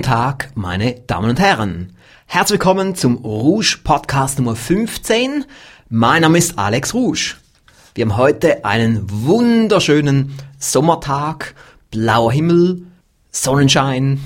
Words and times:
Guten 0.00 0.12
Tag, 0.12 0.52
meine 0.54 0.94
Damen 0.94 1.28
und 1.28 1.40
Herren. 1.40 1.92
Herzlich 2.24 2.58
willkommen 2.58 2.94
zum 2.94 3.18
Rouge 3.18 3.80
Podcast 3.84 4.38
Nummer 4.38 4.56
15. 4.56 5.44
Mein 5.90 6.22
Name 6.22 6.38
ist 6.38 6.58
Alex 6.58 6.94
Rouge. 6.94 7.36
Wir 7.94 8.06
haben 8.06 8.16
heute 8.16 8.64
einen 8.64 9.04
wunderschönen 9.10 10.32
Sommertag, 10.58 11.54
blauer 11.90 12.32
Himmel, 12.32 12.86
Sonnenschein, 13.30 14.20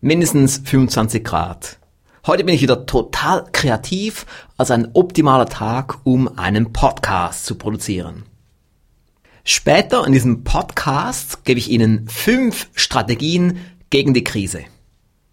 mindestens 0.00 0.62
25 0.64 1.22
Grad. 1.22 1.78
Heute 2.26 2.44
bin 2.44 2.54
ich 2.54 2.62
wieder 2.62 2.86
total 2.86 3.44
kreativ, 3.52 4.24
also 4.56 4.72
ein 4.72 4.88
optimaler 4.94 5.44
Tag, 5.46 5.98
um 6.04 6.38
einen 6.38 6.72
Podcast 6.72 7.44
zu 7.44 7.56
produzieren. 7.56 8.22
Später 9.44 10.06
in 10.06 10.14
diesem 10.14 10.42
Podcast 10.42 11.44
gebe 11.44 11.60
ich 11.60 11.68
Ihnen 11.70 12.08
fünf 12.08 12.70
Strategien 12.74 13.58
gegen 13.90 14.14
die 14.14 14.24
Krise. 14.24 14.64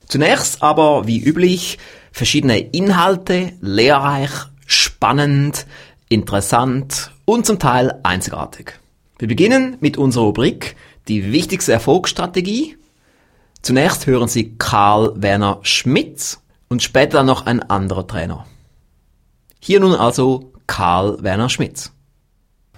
Zunächst 0.08 0.62
aber, 0.62 1.08
wie 1.08 1.20
üblich, 1.20 1.78
verschiedene 2.12 2.60
Inhalte, 2.60 3.54
lehrreich, 3.62 4.32
spannend, 4.66 5.66
interessant 6.10 7.12
und 7.26 7.46
zum 7.46 7.60
Teil 7.60 8.00
einzigartig. 8.04 8.80
Wir 9.18 9.28
beginnen 9.28 9.78
mit 9.80 9.98
unserer 9.98 10.26
Rubrik 10.26 10.76
die 11.08 11.32
wichtigste 11.32 11.74
Erfolgsstrategie. 11.74 12.78
Zunächst 13.62 14.06
hören 14.06 14.28
Sie 14.28 14.56
Karl 14.58 15.14
Werner 15.16 15.60
Schmitz 15.64 16.42
und 16.68 16.84
später 16.84 17.24
noch 17.24 17.46
ein 17.46 17.64
anderer 17.64 18.06
Trainer. 18.08 18.46
Hier 19.60 19.80
nun 19.80 19.96
also 19.96 20.52
Karl 20.68 21.24
Werner 21.24 21.50
Schmitz. 21.50 21.92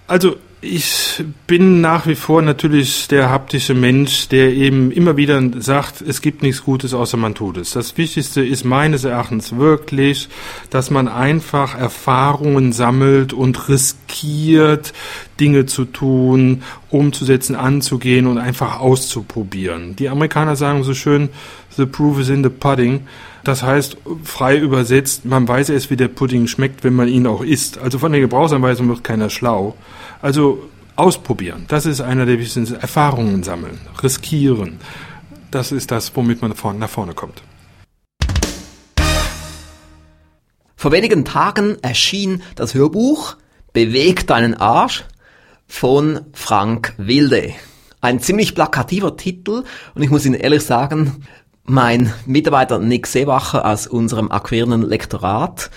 Also 0.06 0.36
ich 0.60 1.24
bin 1.46 1.80
nach 1.80 2.06
wie 2.08 2.16
vor 2.16 2.42
natürlich 2.42 3.06
der 3.06 3.30
haptische 3.30 3.74
Mensch, 3.74 4.28
der 4.28 4.52
eben 4.52 4.90
immer 4.90 5.16
wieder 5.16 5.40
sagt, 5.60 6.00
es 6.00 6.20
gibt 6.20 6.42
nichts 6.42 6.64
Gutes, 6.64 6.94
außer 6.94 7.16
man 7.16 7.36
tut 7.36 7.58
es. 7.58 7.70
Das 7.70 7.96
Wichtigste 7.96 8.44
ist 8.44 8.64
meines 8.64 9.04
Erachtens 9.04 9.56
wirklich, 9.56 10.28
dass 10.70 10.90
man 10.90 11.06
einfach 11.06 11.76
Erfahrungen 11.78 12.72
sammelt 12.72 13.32
und 13.32 13.68
riskiert, 13.68 14.92
Dinge 15.38 15.66
zu 15.66 15.84
tun, 15.84 16.62
umzusetzen, 16.90 17.54
anzugehen 17.54 18.26
und 18.26 18.38
einfach 18.38 18.80
auszuprobieren. 18.80 19.94
Die 19.94 20.08
Amerikaner 20.08 20.56
sagen 20.56 20.82
so 20.82 20.94
schön, 20.94 21.28
the 21.76 21.86
proof 21.86 22.18
is 22.18 22.30
in 22.30 22.42
the 22.42 22.50
pudding. 22.50 23.06
Das 23.44 23.62
heißt, 23.62 23.96
frei 24.24 24.58
übersetzt, 24.58 25.24
man 25.24 25.46
weiß 25.46 25.70
erst, 25.70 25.90
wie 25.90 25.96
der 25.96 26.08
Pudding 26.08 26.48
schmeckt, 26.48 26.82
wenn 26.82 26.94
man 26.94 27.08
ihn 27.08 27.26
auch 27.26 27.42
isst. 27.42 27.78
Also 27.78 27.98
von 27.98 28.12
der 28.12 28.20
Gebrauchsanweisung 28.20 28.88
wird 28.88 29.04
keiner 29.04 29.30
schlau. 29.30 29.74
Also 30.20 30.68
ausprobieren, 30.96 31.66
das 31.68 31.86
ist 31.86 32.00
einer 32.00 32.26
der 32.26 32.38
wichtigsten 32.38 32.74
Erfahrungen 32.74 33.44
sammeln, 33.44 33.78
riskieren. 34.02 34.80
Das 35.50 35.70
ist 35.70 35.90
das, 35.90 36.14
womit 36.16 36.42
man 36.42 36.52
nach 36.78 36.88
vorne 36.88 37.14
kommt. 37.14 37.42
Vor 40.76 40.92
wenigen 40.92 41.24
Tagen 41.24 41.76
erschien 41.82 42.42
das 42.56 42.74
Hörbuch 42.74 43.36
Beweg 43.72 44.26
deinen 44.26 44.54
Arsch 44.54 45.04
von 45.66 46.20
Frank 46.32 46.94
Wilde. 46.96 47.52
Ein 48.00 48.20
ziemlich 48.20 48.54
plakativer 48.54 49.16
Titel 49.16 49.64
und 49.94 50.02
ich 50.02 50.10
muss 50.10 50.24
Ihnen 50.24 50.34
ehrlich 50.34 50.64
sagen, 50.64 51.24
mein 51.64 52.12
Mitarbeiter 52.26 52.78
Nick 52.78 53.06
Seewacher 53.06 53.64
aus 53.64 53.86
unserem 53.86 54.32
akquirierenden 54.32 54.82
Lektorat 54.82 55.70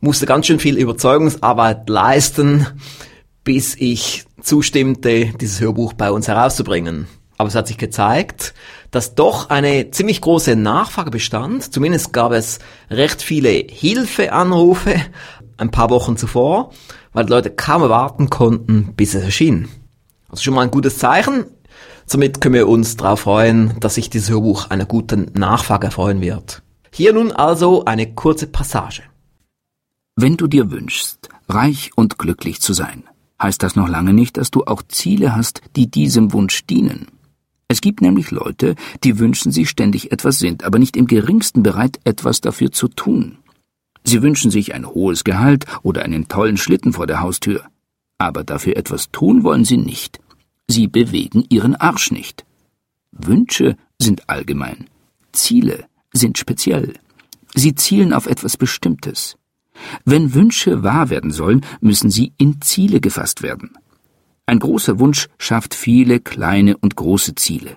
musste 0.00 0.26
ganz 0.26 0.46
schön 0.46 0.58
viel 0.58 0.76
Überzeugungsarbeit 0.76 1.88
leisten, 1.88 2.66
bis 3.48 3.76
ich 3.76 4.26
zustimmte, 4.42 5.32
dieses 5.40 5.58
Hörbuch 5.58 5.94
bei 5.94 6.10
uns 6.10 6.28
herauszubringen. 6.28 7.06
Aber 7.38 7.48
es 7.48 7.54
hat 7.54 7.66
sich 7.66 7.78
gezeigt, 7.78 8.52
dass 8.90 9.14
doch 9.14 9.48
eine 9.48 9.90
ziemlich 9.90 10.20
große 10.20 10.54
Nachfrage 10.54 11.10
bestand. 11.10 11.72
Zumindest 11.72 12.12
gab 12.12 12.32
es 12.32 12.58
recht 12.90 13.22
viele 13.22 13.48
Hilfeanrufe 13.48 14.96
ein 15.56 15.70
paar 15.70 15.88
Wochen 15.88 16.18
zuvor, 16.18 16.72
weil 17.14 17.24
die 17.24 17.32
Leute 17.32 17.48
kaum 17.48 17.80
erwarten 17.80 18.28
konnten, 18.28 18.92
bis 18.96 19.14
es 19.14 19.24
erschien. 19.24 19.70
Also 20.28 20.42
schon 20.42 20.52
mal 20.52 20.64
ein 20.64 20.70
gutes 20.70 20.98
Zeichen. 20.98 21.46
Somit 22.04 22.42
können 22.42 22.54
wir 22.54 22.68
uns 22.68 22.98
darauf 22.98 23.20
freuen, 23.20 23.80
dass 23.80 23.94
sich 23.94 24.10
dieses 24.10 24.28
Hörbuch 24.28 24.68
einer 24.68 24.84
guten 24.84 25.30
Nachfrage 25.32 25.86
erfreuen 25.86 26.20
wird. 26.20 26.60
Hier 26.92 27.14
nun 27.14 27.32
also 27.32 27.86
eine 27.86 28.12
kurze 28.12 28.46
Passage. 28.46 29.04
Wenn 30.16 30.36
du 30.36 30.48
dir 30.48 30.70
wünschst, 30.70 31.30
reich 31.48 31.92
und 31.96 32.18
glücklich 32.18 32.60
zu 32.60 32.74
sein, 32.74 33.04
heißt 33.42 33.62
das 33.62 33.76
noch 33.76 33.88
lange 33.88 34.12
nicht, 34.12 34.36
dass 34.36 34.50
du 34.50 34.64
auch 34.64 34.82
Ziele 34.82 35.34
hast, 35.36 35.62
die 35.76 35.90
diesem 35.90 36.32
Wunsch 36.32 36.66
dienen. 36.66 37.06
Es 37.68 37.80
gibt 37.80 38.00
nämlich 38.00 38.30
Leute, 38.30 38.74
die 39.04 39.18
wünschen 39.18 39.52
sich 39.52 39.68
ständig 39.68 40.10
etwas 40.10 40.38
sind, 40.38 40.64
aber 40.64 40.78
nicht 40.78 40.96
im 40.96 41.06
geringsten 41.06 41.62
bereit, 41.62 42.00
etwas 42.04 42.40
dafür 42.40 42.72
zu 42.72 42.88
tun. 42.88 43.38
Sie 44.04 44.22
wünschen 44.22 44.50
sich 44.50 44.74
ein 44.74 44.86
hohes 44.86 45.22
Gehalt 45.22 45.66
oder 45.82 46.02
einen 46.02 46.28
tollen 46.28 46.56
Schlitten 46.56 46.94
vor 46.94 47.06
der 47.06 47.20
Haustür. 47.20 47.64
Aber 48.16 48.42
dafür 48.42 48.76
etwas 48.76 49.10
tun 49.10 49.44
wollen 49.44 49.66
sie 49.66 49.76
nicht. 49.76 50.18
Sie 50.66 50.88
bewegen 50.88 51.44
ihren 51.50 51.76
Arsch 51.76 52.10
nicht. 52.10 52.46
Wünsche 53.12 53.76
sind 53.98 54.28
allgemein. 54.30 54.86
Ziele 55.32 55.84
sind 56.12 56.38
speziell. 56.38 56.94
Sie 57.54 57.74
zielen 57.74 58.12
auf 58.14 58.26
etwas 58.26 58.56
Bestimmtes. 58.56 59.36
Wenn 60.04 60.34
Wünsche 60.34 60.82
wahr 60.82 61.10
werden 61.10 61.30
sollen, 61.30 61.64
müssen 61.80 62.10
sie 62.10 62.32
in 62.38 62.60
Ziele 62.60 63.00
gefasst 63.00 63.42
werden. 63.42 63.70
Ein 64.46 64.58
großer 64.58 64.98
Wunsch 64.98 65.28
schafft 65.38 65.74
viele 65.74 66.20
kleine 66.20 66.76
und 66.76 66.96
große 66.96 67.34
Ziele. 67.34 67.76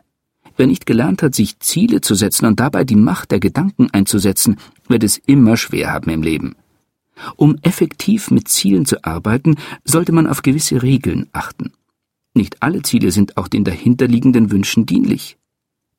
Wer 0.58 0.68
nicht 0.68 0.86
gelernt 0.86 1.24
hat, 1.24 1.36
sich 1.36 1.60
Ziele 1.60 2.02
zu 2.02 2.16
setzen 2.16 2.46
und 2.46 2.60
dabei 2.60 2.84
die 2.84 2.96
Macht 2.96 3.32
der 3.32 3.40
Gedanken 3.40 3.90
einzusetzen, 3.92 4.58
wird 4.88 5.04
es 5.04 5.18
immer 5.18 5.58
schwer 5.58 5.92
haben 5.92 6.12
im 6.12 6.22
Leben. 6.22 6.56
Um 7.36 7.58
effektiv 7.62 8.32
mit 8.32 8.48
Zielen 8.48 8.86
zu 8.86 9.04
arbeiten, 9.04 9.56
sollte 9.84 10.12
man 10.12 10.28
auf 10.28 10.42
gewisse 10.42 10.82
Regeln 10.82 11.28
achten. 11.34 11.74
Nicht 12.34 12.64
alle 12.64 12.82
Ziele 12.82 13.12
sind 13.12 13.38
auch 13.38 13.48
den 13.48 13.64
dahinterliegenden 13.64 14.52
Wünschen 14.52 14.86
dienlich. 14.86 15.38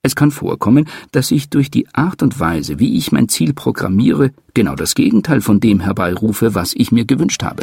Es 0.05 0.17
kann 0.17 0.33
vorkommen, 0.33 0.89
dass 1.13 1.31
ich 1.31 1.49
durch 1.49 1.71
die 1.71 1.87
Art 1.95 2.25
und 2.25 2.41
Weise, 2.41 2.81
wie 2.81 2.99
ich 2.99 3.13
mein 3.13 3.29
Ziel 3.29 3.55
programmiere, 3.55 4.33
genau 4.53 4.75
das 4.75 4.97
Gegenteil 4.97 5.41
von 5.41 5.61
dem 5.61 5.79
herbeirufe, 5.79 6.57
was 6.57 6.75
ich 6.75 6.91
mir 6.91 7.05
gewünscht 7.05 7.45
habe. 7.45 7.63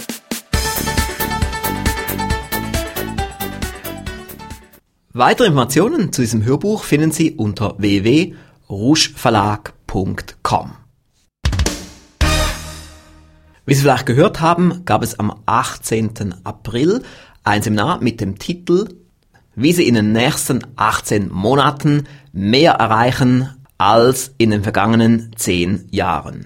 Weitere 5.12 5.48
Informationen 5.48 6.14
zu 6.14 6.22
diesem 6.22 6.46
Hörbuch 6.46 6.84
finden 6.84 7.12
Sie 7.12 7.32
unter 7.32 7.76
www.rougeverlag.com. 7.78 10.72
Wie 13.66 13.74
Sie 13.74 13.82
vielleicht 13.82 14.06
gehört 14.06 14.40
haben, 14.40 14.86
gab 14.86 15.04
es 15.04 15.20
am 15.20 15.42
18. 15.46 16.36
April 16.46 17.04
ein 17.44 17.62
Seminar 17.62 18.02
mit 18.02 18.22
dem 18.22 18.40
Titel 18.40 18.88
wie 19.56 19.74
Sie 19.74 19.88
in 19.88 19.96
den 19.96 20.12
nächsten 20.12 20.62
18 20.76 21.32
Monaten 21.32 22.06
mehr 22.32 22.74
erreichen 22.74 23.50
als 23.78 24.34
in 24.38 24.52
den 24.52 24.64
vergangenen 24.64 25.32
10 25.36 25.88
Jahren. 25.92 26.46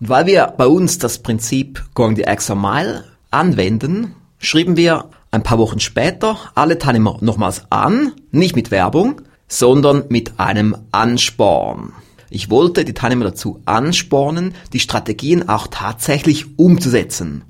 Und 0.00 0.08
weil 0.08 0.26
wir 0.26 0.54
bei 0.56 0.66
uns 0.66 0.98
das 0.98 1.18
Prinzip 1.18 1.84
Going 1.94 2.16
the 2.16 2.22
Extra 2.22 2.54
Mile 2.54 3.04
anwenden, 3.30 4.14
schrieben 4.38 4.76
wir 4.76 5.10
ein 5.30 5.42
paar 5.42 5.58
Wochen 5.58 5.80
später 5.80 6.38
alle 6.54 6.78
Teilnehmer 6.78 7.18
nochmals 7.20 7.62
an, 7.70 8.12
nicht 8.30 8.56
mit 8.56 8.70
Werbung, 8.70 9.22
sondern 9.48 10.04
mit 10.08 10.38
einem 10.38 10.76
Ansporn. 10.92 11.92
Ich 12.30 12.50
wollte 12.50 12.84
die 12.84 12.94
Teilnehmer 12.94 13.24
dazu 13.24 13.62
anspornen, 13.64 14.54
die 14.72 14.80
Strategien 14.80 15.48
auch 15.48 15.66
tatsächlich 15.66 16.58
umzusetzen. 16.58 17.44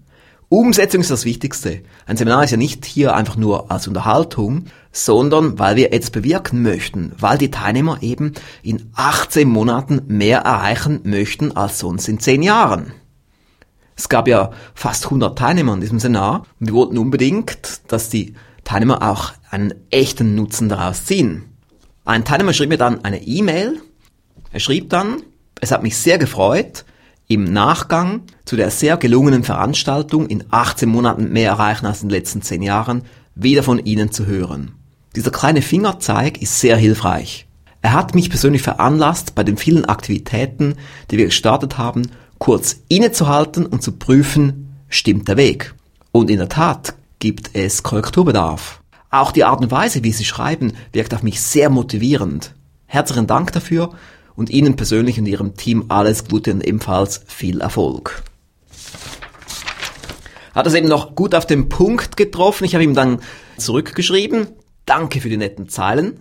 Umsetzung 0.50 1.02
ist 1.02 1.10
das 1.10 1.26
Wichtigste. 1.26 1.82
Ein 2.06 2.16
Seminar 2.16 2.42
ist 2.42 2.52
ja 2.52 2.56
nicht 2.56 2.86
hier 2.86 3.14
einfach 3.14 3.36
nur 3.36 3.70
als 3.70 3.86
Unterhaltung, 3.86 4.64
sondern 4.92 5.58
weil 5.58 5.76
wir 5.76 5.92
etwas 5.92 6.10
bewirken 6.10 6.62
möchten, 6.62 7.12
weil 7.18 7.36
die 7.36 7.50
Teilnehmer 7.50 7.98
eben 8.02 8.32
in 8.62 8.90
18 8.94 9.46
Monaten 9.46 10.02
mehr 10.06 10.40
erreichen 10.40 11.00
möchten 11.04 11.54
als 11.54 11.78
sonst 11.80 12.08
in 12.08 12.18
10 12.18 12.42
Jahren. 12.42 12.92
Es 13.94 14.08
gab 14.08 14.26
ja 14.26 14.50
fast 14.74 15.04
100 15.04 15.36
Teilnehmer 15.36 15.74
in 15.74 15.82
diesem 15.82 15.98
Seminar 15.98 16.46
und 16.58 16.66
wir 16.68 16.74
wollten 16.74 16.96
unbedingt, 16.96 17.82
dass 17.88 18.08
die 18.08 18.34
Teilnehmer 18.64 19.02
auch 19.02 19.32
einen 19.50 19.74
echten 19.90 20.34
Nutzen 20.34 20.70
daraus 20.70 21.04
ziehen. 21.04 21.44
Ein 22.06 22.24
Teilnehmer 22.24 22.54
schrieb 22.54 22.70
mir 22.70 22.78
dann 22.78 23.04
eine 23.04 23.22
E-Mail. 23.22 23.82
Er 24.50 24.60
schrieb 24.60 24.88
dann, 24.88 25.20
es 25.60 25.72
hat 25.72 25.82
mich 25.82 25.98
sehr 25.98 26.16
gefreut, 26.16 26.86
im 27.28 27.44
Nachgang 27.44 28.22
zu 28.46 28.56
der 28.56 28.70
sehr 28.70 28.96
gelungenen 28.96 29.44
Veranstaltung 29.44 30.26
in 30.26 30.44
18 30.50 30.88
Monaten 30.88 31.30
mehr 31.30 31.50
erreichen 31.50 31.86
als 31.86 32.02
in 32.02 32.08
den 32.08 32.16
letzten 32.16 32.40
10 32.40 32.62
Jahren, 32.62 33.02
wieder 33.34 33.62
von 33.62 33.78
Ihnen 33.78 34.10
zu 34.10 34.26
hören. 34.26 34.72
Dieser 35.14 35.30
kleine 35.30 35.62
Fingerzeig 35.62 36.40
ist 36.40 36.58
sehr 36.58 36.76
hilfreich. 36.76 37.46
Er 37.82 37.92
hat 37.92 38.14
mich 38.14 38.30
persönlich 38.30 38.62
veranlasst, 38.62 39.34
bei 39.34 39.44
den 39.44 39.58
vielen 39.58 39.84
Aktivitäten, 39.84 40.74
die 41.10 41.18
wir 41.18 41.26
gestartet 41.26 41.78
haben, 41.78 42.10
kurz 42.38 42.80
innezuhalten 42.88 43.66
und 43.66 43.82
zu 43.82 43.92
prüfen, 43.92 44.74
stimmt 44.88 45.28
der 45.28 45.36
Weg. 45.36 45.74
Und 46.12 46.30
in 46.30 46.38
der 46.38 46.48
Tat 46.48 46.94
gibt 47.18 47.50
es 47.54 47.82
Korrekturbedarf. 47.82 48.82
Auch 49.10 49.32
die 49.32 49.44
Art 49.44 49.60
und 49.60 49.70
Weise, 49.70 50.02
wie 50.02 50.12
Sie 50.12 50.24
schreiben, 50.24 50.72
wirkt 50.92 51.14
auf 51.14 51.22
mich 51.22 51.40
sehr 51.40 51.70
motivierend. 51.70 52.54
Herzlichen 52.86 53.26
Dank 53.26 53.52
dafür 53.52 53.90
und 54.38 54.50
Ihnen 54.50 54.76
persönlich 54.76 55.18
und 55.18 55.26
Ihrem 55.26 55.56
Team 55.56 55.86
alles 55.88 56.28
Gute 56.28 56.52
und 56.52 56.64
ebenfalls 56.64 57.22
viel 57.26 57.60
Erfolg. 57.60 58.22
Hat 60.54 60.66
es 60.66 60.74
eben 60.74 60.86
noch 60.86 61.16
gut 61.16 61.34
auf 61.34 61.44
den 61.44 61.68
Punkt 61.68 62.16
getroffen. 62.16 62.64
Ich 62.64 62.74
habe 62.74 62.84
ihm 62.84 62.94
dann 62.94 63.20
zurückgeschrieben, 63.56 64.46
danke 64.86 65.20
für 65.20 65.28
die 65.28 65.36
netten 65.36 65.68
Zeilen. 65.68 66.20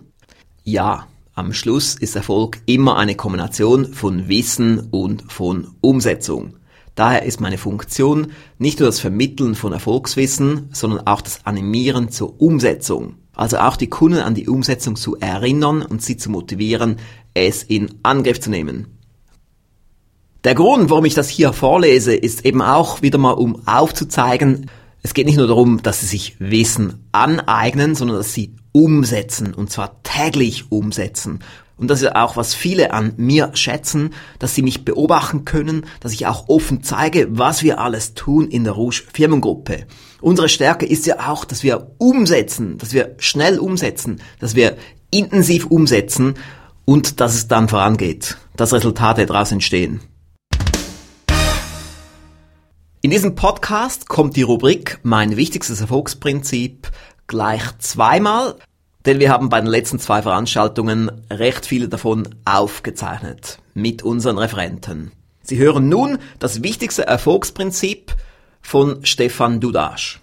Ja, 0.64 1.06
am 1.34 1.52
Schluss 1.52 1.94
ist 1.94 2.16
Erfolg 2.16 2.58
immer 2.66 2.96
eine 2.96 3.14
Kombination 3.14 3.92
von 3.94 4.28
Wissen 4.28 4.88
und 4.90 5.30
von 5.30 5.68
Umsetzung. 5.80 6.54
Daher 6.96 7.22
ist 7.22 7.40
meine 7.40 7.58
Funktion 7.58 8.32
nicht 8.58 8.80
nur 8.80 8.88
das 8.88 8.98
Vermitteln 8.98 9.54
von 9.54 9.72
Erfolgswissen, 9.72 10.70
sondern 10.72 11.06
auch 11.06 11.20
das 11.20 11.46
Animieren 11.46 12.10
zur 12.10 12.40
Umsetzung. 12.42 13.14
Also 13.38 13.58
auch 13.58 13.76
die 13.76 13.86
Kunden 13.88 14.18
an 14.18 14.34
die 14.34 14.48
Umsetzung 14.48 14.96
zu 14.96 15.16
erinnern 15.16 15.82
und 15.82 16.02
sie 16.02 16.16
zu 16.16 16.28
motivieren, 16.28 16.96
es 17.46 17.62
in 17.62 17.94
Angriff 18.02 18.40
zu 18.40 18.50
nehmen. 18.50 18.98
Der 20.44 20.54
Grund, 20.54 20.88
warum 20.90 21.04
ich 21.04 21.14
das 21.14 21.28
hier 21.28 21.52
vorlese, 21.52 22.14
ist 22.14 22.44
eben 22.44 22.62
auch 22.62 23.02
wieder 23.02 23.18
mal, 23.18 23.32
um 23.32 23.66
aufzuzeigen, 23.66 24.70
es 25.02 25.14
geht 25.14 25.26
nicht 25.26 25.36
nur 25.36 25.46
darum, 25.46 25.82
dass 25.82 26.00
sie 26.00 26.06
sich 26.06 26.36
Wissen 26.38 27.06
aneignen, 27.12 27.94
sondern 27.94 28.16
dass 28.16 28.34
sie 28.34 28.54
umsetzen 28.72 29.54
und 29.54 29.70
zwar 29.70 30.02
täglich 30.02 30.70
umsetzen. 30.70 31.40
Und 31.76 31.88
das 31.88 32.02
ist 32.02 32.14
auch, 32.14 32.36
was 32.36 32.54
viele 32.54 32.92
an 32.92 33.14
mir 33.16 33.50
schätzen, 33.54 34.10
dass 34.40 34.54
sie 34.54 34.62
mich 34.62 34.84
beobachten 34.84 35.44
können, 35.44 35.86
dass 36.00 36.12
ich 36.12 36.26
auch 36.26 36.48
offen 36.48 36.82
zeige, 36.82 37.28
was 37.30 37.62
wir 37.62 37.78
alles 37.78 38.14
tun 38.14 38.48
in 38.48 38.64
der 38.64 38.72
Rouge 38.72 39.04
Firmengruppe. 39.12 39.86
Unsere 40.20 40.48
Stärke 40.48 40.86
ist 40.86 41.06
ja 41.06 41.30
auch, 41.30 41.44
dass 41.44 41.62
wir 41.62 41.92
umsetzen, 41.98 42.78
dass 42.78 42.92
wir 42.92 43.14
schnell 43.18 43.60
umsetzen, 43.60 44.20
dass 44.40 44.56
wir 44.56 44.76
intensiv 45.10 45.66
umsetzen 45.66 46.34
und 46.88 47.20
dass 47.20 47.34
es 47.34 47.48
dann 47.48 47.68
vorangeht, 47.68 48.38
dass 48.56 48.72
Resultate 48.72 49.26
daraus 49.26 49.52
entstehen. 49.52 50.00
In 53.02 53.10
diesem 53.10 53.34
Podcast 53.34 54.08
kommt 54.08 54.36
die 54.36 54.42
Rubrik 54.42 54.98
Mein 55.02 55.36
wichtigstes 55.36 55.82
Erfolgsprinzip 55.82 56.90
gleich 57.26 57.76
zweimal, 57.76 58.56
denn 59.04 59.20
wir 59.20 59.30
haben 59.30 59.50
bei 59.50 59.60
den 59.60 59.68
letzten 59.68 59.98
zwei 59.98 60.22
Veranstaltungen 60.22 61.10
recht 61.30 61.66
viele 61.66 61.90
davon 61.90 62.26
aufgezeichnet 62.46 63.58
mit 63.74 64.02
unseren 64.02 64.38
Referenten. 64.38 65.12
Sie 65.42 65.58
hören 65.58 65.90
nun 65.90 66.16
das 66.38 66.62
wichtigste 66.62 67.06
Erfolgsprinzip 67.06 68.16
von 68.62 69.04
Stefan 69.04 69.60
Dudasch. 69.60 70.20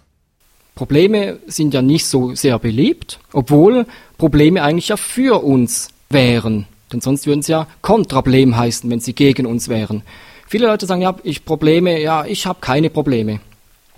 Probleme 0.74 1.38
sind 1.46 1.74
ja 1.74 1.80
nicht 1.80 2.06
so 2.06 2.34
sehr 2.34 2.58
beliebt, 2.58 3.20
obwohl 3.32 3.86
Probleme 4.18 4.64
eigentlich 4.64 4.88
ja 4.88 4.96
für 4.96 5.44
uns 5.44 5.90
wären. 6.08 6.66
Denn 6.92 7.00
sonst 7.00 7.26
würden 7.26 7.42
sie 7.42 7.52
ja 7.52 7.66
Kontrablem 7.82 8.56
heißen, 8.56 8.88
wenn 8.90 9.00
sie 9.00 9.12
gegen 9.12 9.46
uns 9.46 9.68
wären. 9.68 10.02
Viele 10.48 10.68
Leute 10.68 10.86
sagen, 10.86 11.02
ja, 11.02 11.16
ich 11.24 11.44
Probleme, 11.44 12.00
ja, 12.00 12.24
ich 12.24 12.46
habe 12.46 12.60
keine 12.60 12.90
Probleme. 12.90 13.40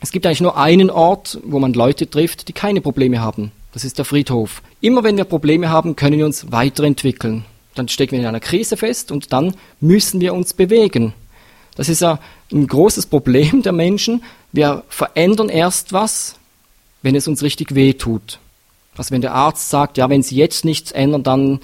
Es 0.01 0.13
gibt 0.13 0.25
eigentlich 0.27 0.41
nur 0.41 0.57
einen 0.57 0.91
Ort, 0.91 1.39
wo 1.45 1.59
man 1.59 1.73
Leute 1.73 2.09
trifft, 2.09 2.49
die 2.49 2.53
keine 2.53 2.81
Probleme 2.81 3.21
haben. 3.21 3.53
Das 3.73 3.85
ist 3.85 3.99
der 3.99 4.05
Friedhof. 4.05 4.63
Immer 4.81 5.05
wenn 5.05 5.17
wir 5.17 5.25
Probleme 5.25 5.69
haben, 5.69 5.97
können 5.97 6.19
wir 6.19 6.25
uns 6.25 6.51
weiterentwickeln. 6.51 7.45
Dann 7.75 7.89
stecken 7.89 8.13
wir 8.13 8.21
in 8.21 8.27
einer 8.27 8.41
Krise 8.41 8.77
fest 8.77 9.13
und 9.13 9.33
dann 9.33 9.55
müssen 9.81 10.21
wir 10.21 10.35
uns 10.35 10.55
bewegen. 10.55 11.13
Das 11.77 11.89
ist 11.89 12.01
ja 12.01 12.19
ein 12.51 12.67
großes 12.67 13.07
Problem 13.07 13.63
der 13.63 13.73
Menschen. 13.73 14.25
Wir 14.53 14.85
verändern 14.89 15.49
erst 15.49 15.93
was, 15.93 16.37
wenn 17.03 17.15
es 17.15 17.29
uns 17.29 17.43
richtig 17.43 17.75
weh 17.75 17.93
tut. 17.93 18.39
Also 18.97 19.13
wenn 19.13 19.21
der 19.21 19.35
Arzt 19.35 19.69
sagt, 19.69 19.97
ja, 19.97 20.09
wenn 20.11 20.23
Sie 20.23 20.35
jetzt 20.35 20.65
nichts 20.65 20.91
ändern, 20.91 21.23
dann 21.23 21.61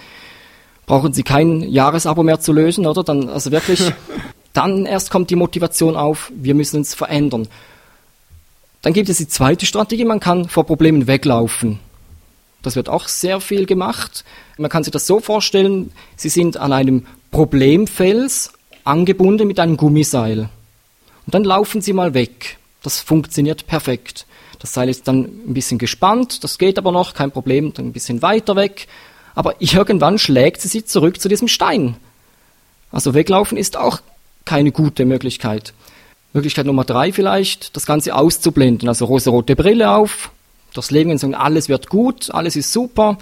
brauchen 0.87 1.13
Sie 1.13 1.23
kein 1.23 1.63
Jahresabo 1.63 2.23
mehr 2.23 2.41
zu 2.41 2.53
lösen, 2.53 2.87
oder? 2.87 3.03
Dann, 3.03 3.29
also 3.29 3.51
wirklich, 3.51 3.93
Dann 4.55 4.87
erst 4.87 5.11
kommt 5.11 5.31
die 5.31 5.37
Motivation 5.37 5.97
auf, 5.97 6.33
wir 6.35 6.55
müssen 6.55 6.79
uns 6.79 6.95
verändern. 6.95 7.49
Dann 8.83 8.93
gibt 8.93 9.09
es 9.09 9.19
die 9.19 9.29
zweite 9.29 9.67
Strategie, 9.67 10.05
man 10.05 10.21
kann 10.21 10.49
vor 10.49 10.65
Problemen 10.65 11.07
weglaufen. 11.07 11.81
Das 12.63 12.77
wird 12.77 12.89
auch 12.89 13.09
sehr 13.09 13.41
viel 13.41 13.67
gemacht. 13.67 14.25
Man 14.57 14.71
kann 14.71 14.85
sich 14.85 14.93
das 14.93 15.07
so 15.07 15.21
vorstellen, 15.21 15.91
Sie 16.17 16.29
sind 16.29 16.57
an 16.57 16.73
einem 16.73 17.07
Problemfels 17.33 18.53
angebunden 18.85 19.49
mit 19.49 19.59
einem 19.59 19.77
Gummiseil. 19.77 20.49
Und 21.27 21.35
dann 21.35 21.45
laufen 21.45 21.83
Sie 21.83 21.93
mal 21.93 22.15
weg. 22.15 22.59
Das 22.83 23.01
funktioniert 23.01 23.67
perfekt. 23.67 24.25
Das 24.61 24.73
Seil 24.73 24.89
ist 24.89 25.09
dann 25.09 25.25
ein 25.25 25.55
bisschen 25.55 25.79
gespannt, 25.79 26.45
das 26.45 26.59
geht 26.59 26.79
aber 26.79 26.93
noch, 26.93 27.13
kein 27.13 27.33
Problem, 27.33 27.75
dann 27.75 27.87
ein 27.87 27.93
bisschen 27.93 28.23
weiter 28.23 28.55
weg. 28.55 28.87
Aber 29.35 29.55
irgendwann 29.59 30.19
schlägt 30.19 30.61
sie 30.61 30.69
sie 30.69 30.85
zurück 30.85 31.21
zu 31.21 31.29
diesem 31.29 31.49
Stein. 31.49 31.97
Also 32.93 33.15
weglaufen 33.15 33.59
ist 33.59 33.77
auch 33.77 34.01
keine 34.45 34.71
gute 34.71 35.05
Möglichkeit. 35.05 35.73
Möglichkeit 36.33 36.67
Nummer 36.67 36.85
drei 36.85 37.13
vielleicht, 37.13 37.77
das 37.77 37.87
Ganze 37.87 38.15
auszublenden. 38.15 38.89
Also 38.89 39.07
rosarote 39.07 39.57
Brille 39.57 39.91
auf, 39.91 40.31
das 40.75 40.91
Leben 40.91 41.11
und 41.11 41.19
sagen, 41.19 41.35
alles 41.35 41.69
wird 41.69 41.89
gut, 41.89 42.33
alles 42.33 42.57
ist 42.57 42.73
super, 42.73 43.19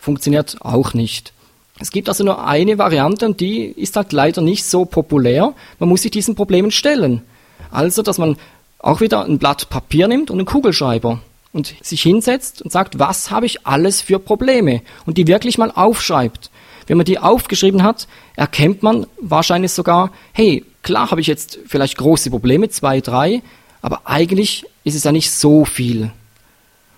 funktioniert 0.00 0.58
auch 0.60 0.94
nicht. 0.94 1.32
Es 1.80 1.92
gibt 1.92 2.08
also 2.08 2.24
nur 2.24 2.44
eine 2.44 2.78
Variante 2.78 3.26
und 3.26 3.40
die 3.40 3.64
ist 3.64 3.96
halt 3.96 4.12
leider 4.12 4.42
nicht 4.42 4.64
so 4.64 4.84
populär. 4.84 5.54
Man 5.78 5.88
muss 5.88 6.02
sich 6.02 6.10
diesen 6.10 6.34
Problemen 6.34 6.72
stellen. 6.72 7.22
Also, 7.70 8.02
dass 8.02 8.18
man 8.18 8.36
auch 8.78 9.00
wieder 9.00 9.24
ein 9.24 9.38
Blatt 9.38 9.68
Papier 9.68 10.08
nimmt 10.08 10.30
und 10.30 10.38
einen 10.38 10.46
Kugelschreiber 10.46 11.20
und 11.52 11.74
sich 11.82 12.02
hinsetzt 12.02 12.62
und 12.62 12.70
sagt, 12.70 12.98
was 12.98 13.30
habe 13.30 13.46
ich 13.46 13.66
alles 13.66 14.00
für 14.00 14.18
Probleme 14.18 14.82
und 15.06 15.18
die 15.18 15.26
wirklich 15.26 15.58
mal 15.58 15.70
aufschreibt. 15.70 16.50
Wenn 16.86 16.96
man 16.96 17.06
die 17.06 17.18
aufgeschrieben 17.18 17.82
hat, 17.82 18.08
erkennt 18.36 18.82
man 18.82 19.06
wahrscheinlich 19.20 19.72
sogar, 19.72 20.10
hey, 20.32 20.64
klar 20.82 21.10
habe 21.10 21.20
ich 21.20 21.26
jetzt 21.26 21.58
vielleicht 21.66 21.98
große 21.98 22.30
Probleme, 22.30 22.68
zwei, 22.70 23.00
drei, 23.00 23.42
aber 23.82 24.02
eigentlich 24.04 24.64
ist 24.84 24.94
es 24.94 25.04
ja 25.04 25.12
nicht 25.12 25.30
so 25.30 25.64
viel. 25.64 26.10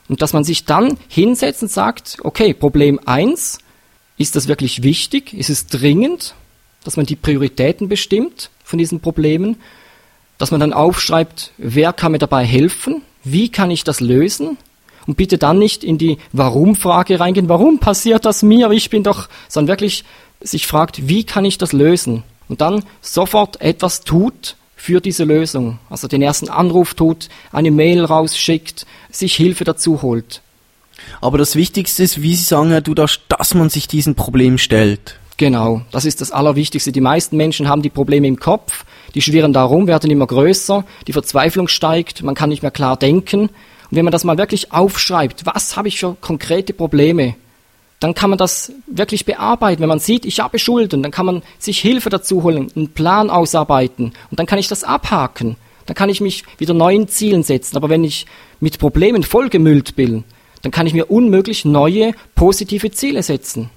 Und 0.08 0.22
dass 0.22 0.32
man 0.32 0.44
sich 0.44 0.64
dann 0.64 0.98
hinsetzt 1.08 1.62
und 1.62 1.70
sagt, 1.70 2.18
okay, 2.22 2.52
Problem 2.52 3.00
eins, 3.04 3.58
ist 4.16 4.36
das 4.36 4.48
wirklich 4.48 4.82
wichtig? 4.82 5.32
Ist 5.32 5.50
es 5.50 5.66
dringend? 5.66 6.34
Dass 6.84 6.96
man 6.96 7.06
die 7.06 7.16
Prioritäten 7.16 7.88
bestimmt 7.88 8.50
von 8.64 8.78
diesen 8.78 9.00
Problemen? 9.00 9.56
Dass 10.36 10.50
man 10.50 10.60
dann 10.60 10.72
aufschreibt, 10.72 11.52
wer 11.58 11.92
kann 11.92 12.12
mir 12.12 12.18
dabei 12.18 12.44
helfen? 12.44 13.02
Wie 13.24 13.50
kann 13.50 13.70
ich 13.70 13.84
das 13.84 14.00
lösen? 14.00 14.56
Und 15.06 15.16
bitte 15.16 15.38
dann 15.38 15.58
nicht 15.58 15.82
in 15.82 15.98
die 15.98 16.18
Warum-Frage 16.32 17.18
reingehen, 17.18 17.48
warum 17.48 17.78
passiert 17.78 18.24
das 18.24 18.42
mir, 18.42 18.70
ich 18.70 18.90
bin 18.90 19.02
doch, 19.02 19.28
sondern 19.48 19.72
wirklich 19.72 20.04
sich 20.40 20.66
fragt, 20.66 21.08
wie 21.08 21.24
kann 21.24 21.44
ich 21.44 21.58
das 21.58 21.72
lösen? 21.72 22.22
Und 22.48 22.60
dann 22.60 22.84
sofort 23.00 23.60
etwas 23.60 24.02
tut 24.02 24.56
für 24.76 25.00
diese 25.00 25.24
Lösung. 25.24 25.78
Also 25.88 26.08
den 26.08 26.22
ersten 26.22 26.48
Anruf 26.48 26.94
tut, 26.94 27.28
eine 27.52 27.70
Mail 27.70 28.04
rausschickt, 28.04 28.86
sich 29.10 29.34
Hilfe 29.34 29.64
dazu 29.64 30.02
holt. 30.02 30.42
Aber 31.20 31.38
das 31.38 31.56
Wichtigste 31.56 32.02
ist, 32.02 32.22
wie 32.22 32.34
Sie 32.34 32.44
sagen, 32.44 32.70
Herr 32.70 32.80
Dudasch, 32.80 33.20
dass 33.28 33.54
man 33.54 33.70
sich 33.70 33.88
diesen 33.88 34.14
Problem 34.14 34.58
stellt. 34.58 35.18
Genau, 35.36 35.82
das 35.90 36.04
ist 36.04 36.20
das 36.20 36.32
Allerwichtigste. 36.32 36.92
Die 36.92 37.00
meisten 37.00 37.36
Menschen 37.36 37.68
haben 37.68 37.82
die 37.82 37.90
Probleme 37.90 38.26
im 38.26 38.38
Kopf, 38.38 38.84
die 39.14 39.22
schwirren 39.22 39.52
darum, 39.52 39.86
werden 39.86 40.10
immer 40.10 40.26
größer, 40.26 40.84
die 41.06 41.12
Verzweiflung 41.12 41.68
steigt, 41.68 42.22
man 42.22 42.34
kann 42.34 42.50
nicht 42.50 42.62
mehr 42.62 42.70
klar 42.70 42.96
denken 42.96 43.50
und 43.90 43.96
wenn 43.96 44.04
man 44.04 44.12
das 44.12 44.24
mal 44.24 44.38
wirklich 44.38 44.72
aufschreibt, 44.72 45.46
was 45.46 45.76
habe 45.76 45.88
ich 45.88 45.98
für 45.98 46.16
konkrete 46.20 46.72
Probleme, 46.72 47.34
dann 47.98 48.14
kann 48.14 48.30
man 48.30 48.38
das 48.38 48.72
wirklich 48.86 49.26
bearbeiten. 49.26 49.82
Wenn 49.82 49.88
man 49.88 49.98
sieht, 49.98 50.24
ich 50.24 50.40
habe 50.40 50.58
Schulden, 50.58 51.02
dann 51.02 51.12
kann 51.12 51.26
man 51.26 51.42
sich 51.58 51.80
Hilfe 51.80 52.08
dazu 52.08 52.42
holen, 52.44 52.70
einen 52.74 52.88
Plan 52.88 53.30
ausarbeiten 53.30 54.12
und 54.30 54.38
dann 54.38 54.46
kann 54.46 54.58
ich 54.58 54.68
das 54.68 54.84
abhaken. 54.84 55.56
Dann 55.86 55.96
kann 55.96 56.08
ich 56.08 56.20
mich 56.20 56.44
wieder 56.58 56.72
neuen 56.72 57.08
Zielen 57.08 57.42
setzen. 57.42 57.76
Aber 57.76 57.88
wenn 57.88 58.04
ich 58.04 58.26
mit 58.60 58.78
Problemen 58.78 59.24
vollgemüllt 59.24 59.96
bin, 59.96 60.24
dann 60.62 60.70
kann 60.70 60.86
ich 60.86 60.94
mir 60.94 61.10
unmöglich 61.10 61.64
neue 61.64 62.12
positive 62.36 62.90
Ziele 62.92 63.22
setzen. 63.22 63.70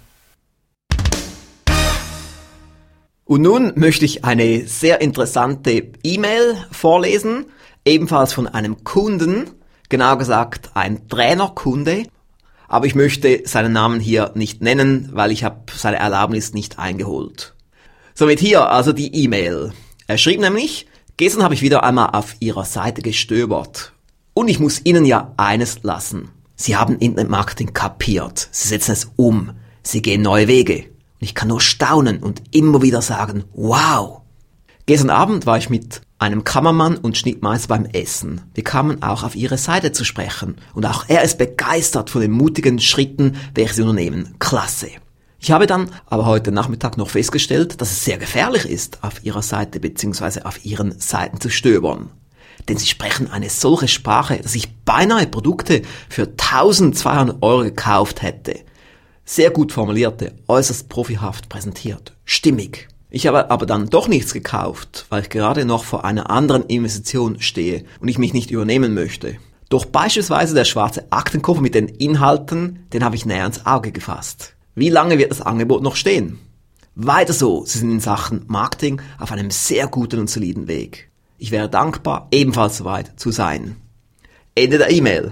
Und 3.33 3.41
nun 3.41 3.73
möchte 3.73 4.05
ich 4.05 4.23
eine 4.23 4.67
sehr 4.67 5.01
interessante 5.01 5.89
E-Mail 6.03 6.55
vorlesen, 6.69 7.47
ebenfalls 7.83 8.31
von 8.31 8.47
einem 8.47 8.83
Kunden, 8.83 9.49
genau 9.89 10.17
gesagt 10.17 10.69
ein 10.75 11.07
Trainerkunde, 11.07 12.03
aber 12.67 12.85
ich 12.85 12.93
möchte 12.93 13.41
seinen 13.45 13.73
Namen 13.73 13.99
hier 13.99 14.33
nicht 14.35 14.61
nennen, 14.61 15.09
weil 15.13 15.31
ich 15.31 15.43
habe 15.43 15.63
seine 15.75 15.97
Erlaubnis 15.97 16.53
nicht 16.53 16.77
eingeholt. 16.77 17.55
Somit 18.13 18.39
hier 18.39 18.69
also 18.69 18.93
die 18.93 19.23
E-Mail. 19.23 19.73
Er 20.05 20.19
schrieb 20.19 20.39
nämlich, 20.39 20.85
gestern 21.17 21.41
habe 21.41 21.55
ich 21.55 21.63
wieder 21.63 21.83
einmal 21.83 22.11
auf 22.13 22.35
Ihrer 22.39 22.65
Seite 22.65 23.01
gestöbert. 23.01 23.93
Und 24.35 24.47
ich 24.47 24.59
muss 24.59 24.81
Ihnen 24.83 25.05
ja 25.05 25.33
eines 25.37 25.81
lassen. 25.81 26.29
Sie 26.55 26.75
haben 26.75 26.99
Internetmarketing 26.99 27.73
kapiert. 27.73 28.47
Sie 28.51 28.67
setzen 28.67 28.91
es 28.91 29.09
um. 29.15 29.53
Sie 29.81 30.03
gehen 30.03 30.21
neue 30.21 30.47
Wege. 30.47 30.92
Ich 31.23 31.35
kann 31.35 31.47
nur 31.47 31.61
staunen 31.61 32.17
und 32.17 32.43
immer 32.51 32.81
wieder 32.81 33.01
sagen, 33.01 33.45
wow. 33.53 34.21
Gestern 34.85 35.09
Abend 35.09 35.45
war 35.45 35.57
ich 35.57 35.69
mit 35.69 36.01
einem 36.19 36.43
Kammermann 36.43 36.97
und 36.97 37.17
Schnittmeister 37.17 37.69
beim 37.69 37.85
Essen. 37.85 38.41
Wir 38.53 38.65
kamen 38.65 39.01
auch 39.01 39.23
auf 39.23 39.33
ihre 39.33 39.57
Seite 39.57 39.93
zu 39.93 40.03
sprechen 40.03 40.57
und 40.73 40.85
auch 40.85 41.05
er 41.07 41.23
ist 41.23 41.37
begeistert 41.37 42.09
von 42.09 42.19
den 42.19 42.31
mutigen 42.31 42.77
Schritten, 42.79 43.37
welche 43.55 43.75
sie 43.75 43.81
unternehmen. 43.83 44.35
Klasse. 44.39 44.89
Ich 45.39 45.51
habe 45.51 45.65
dann 45.65 45.91
aber 46.07 46.25
heute 46.25 46.51
Nachmittag 46.51 46.97
noch 46.97 47.09
festgestellt, 47.09 47.79
dass 47.79 47.91
es 47.91 48.03
sehr 48.03 48.17
gefährlich 48.17 48.65
ist, 48.65 49.01
auf 49.01 49.23
ihrer 49.23 49.43
Seite 49.43 49.79
bzw. 49.79 50.41
auf 50.41 50.65
ihren 50.65 50.99
Seiten 50.99 51.39
zu 51.39 51.49
stöbern. 51.49 52.09
Denn 52.67 52.75
sie 52.75 52.87
sprechen 52.87 53.31
eine 53.31 53.49
solche 53.49 53.87
Sprache, 53.87 54.39
dass 54.41 54.55
ich 54.55 54.75
beinahe 54.83 55.27
Produkte 55.27 55.83
für 56.09 56.23
1200 56.23 57.41
Euro 57.41 57.63
gekauft 57.63 58.21
hätte. 58.21 58.59
Sehr 59.25 59.51
gut 59.51 59.71
formulierte, 59.71 60.33
äußerst 60.47 60.89
profihaft 60.89 61.47
präsentiert, 61.47 62.13
stimmig. 62.25 62.89
Ich 63.09 63.27
habe 63.27 63.51
aber 63.51 63.65
dann 63.65 63.89
doch 63.89 64.07
nichts 64.07 64.33
gekauft, 64.33 65.05
weil 65.09 65.21
ich 65.21 65.29
gerade 65.29 65.65
noch 65.65 65.83
vor 65.83 66.03
einer 66.03 66.29
anderen 66.29 66.63
Investition 66.63 67.39
stehe 67.39 67.85
und 67.99 68.07
ich 68.07 68.17
mich 68.17 68.33
nicht 68.33 68.51
übernehmen 68.51 68.93
möchte. 68.93 69.37
Doch 69.69 69.85
beispielsweise 69.85 70.55
der 70.55 70.65
schwarze 70.65 71.05
Aktenkoffer 71.11 71.61
mit 71.61 71.73
den 71.73 71.87
Inhalten, 71.87 72.85
den 72.91 73.03
habe 73.03 73.15
ich 73.15 73.25
näher 73.25 73.45
ins 73.45 73.65
Auge 73.65 73.91
gefasst. 73.91 74.55
Wie 74.75 74.89
lange 74.89 75.17
wird 75.17 75.31
das 75.31 75.41
Angebot 75.41 75.83
noch 75.83 75.95
stehen? 75.95 76.39
Weiter 76.95 77.33
so, 77.33 77.65
Sie 77.65 77.79
sind 77.79 77.91
in 77.91 77.99
Sachen 77.99 78.43
Marketing 78.47 79.01
auf 79.19 79.31
einem 79.31 79.51
sehr 79.51 79.87
guten 79.87 80.19
und 80.19 80.29
soliden 80.29 80.67
Weg. 80.67 81.09
Ich 81.37 81.51
wäre 81.51 81.69
dankbar, 81.69 82.27
ebenfalls 82.31 82.77
soweit 82.77 83.19
zu 83.19 83.31
sein. 83.31 83.77
Ende 84.55 84.77
der 84.77 84.91
E-Mail. 84.91 85.31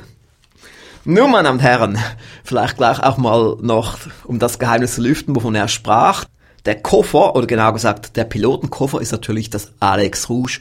Nun, 1.03 1.31
meine 1.31 1.47
Damen 1.47 1.57
und 1.57 1.63
Herren, 1.63 1.97
vielleicht 2.43 2.77
gleich 2.77 3.01
auch 3.01 3.17
mal 3.17 3.57
noch, 3.61 3.97
um 4.23 4.37
das 4.37 4.59
Geheimnis 4.59 4.93
zu 4.95 5.01
lüften, 5.01 5.35
wovon 5.35 5.55
er 5.55 5.67
sprach. 5.67 6.25
Der 6.65 6.79
Koffer, 6.79 7.35
oder 7.35 7.47
genau 7.47 7.73
gesagt, 7.73 8.17
der 8.17 8.25
Pilotenkoffer 8.25 9.01
ist 9.01 9.11
natürlich 9.11 9.49
das 9.49 9.73
Alex 9.79 10.29
Rouge 10.29 10.59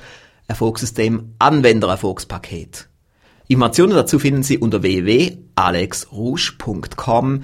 Erfolgssystem 0.49 1.35
Anwendererfolgspaket. 1.39 2.89
Informationen 3.49 3.93
dazu 3.93 4.19
finden 4.19 4.43
Sie 4.43 4.57
unter 4.57 4.83
www.alexrouge.com 4.83 7.43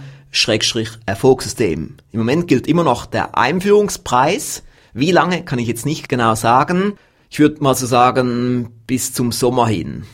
Erfolgssystem. 1.05 1.97
Im 2.13 2.19
Moment 2.19 2.49
gilt 2.49 2.67
immer 2.67 2.85
noch 2.85 3.05
der 3.05 3.37
Einführungspreis. 3.37 4.63
Wie 4.95 5.11
lange 5.11 5.45
kann 5.45 5.59
ich 5.59 5.69
jetzt 5.69 5.85
nicht 5.85 6.09
genau 6.09 6.35
sagen. 6.35 6.95
Ich 7.29 7.41
würde 7.41 7.63
mal 7.63 7.75
so 7.75 7.85
sagen, 7.85 8.71
bis 8.87 9.13
zum 9.13 9.33
Sommer 9.33 9.69
hin. 9.69 10.05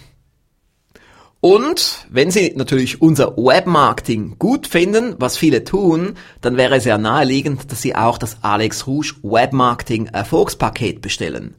Und 1.45 2.07
wenn 2.09 2.31
Sie 2.31 2.53
natürlich 2.55 3.03
unser 3.03 3.37
Webmarketing 3.37 4.37
gut 4.39 4.69
finden, 4.69 5.17
was 5.19 5.37
viele 5.37 5.65
tun, 5.65 6.15
dann 6.41 6.57
wäre 6.57 6.77
es 6.77 6.85
ja 6.85 6.99
naheliegend, 6.99 7.73
dass 7.73 7.83
Sie 7.83 7.97
auch 7.97 8.17
das 8.17 8.37
Alex 8.43 8.87
Rouge 8.87 9.15
Webmarketing 9.25 10.07
Erfolgspaket 10.07 11.03
bestellen. 11.03 11.57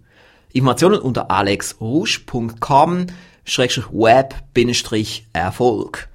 Informationen 0.54 1.02
unter 1.02 1.30
alexrouge.com 1.30 3.08
web-erfolg. 3.92 6.08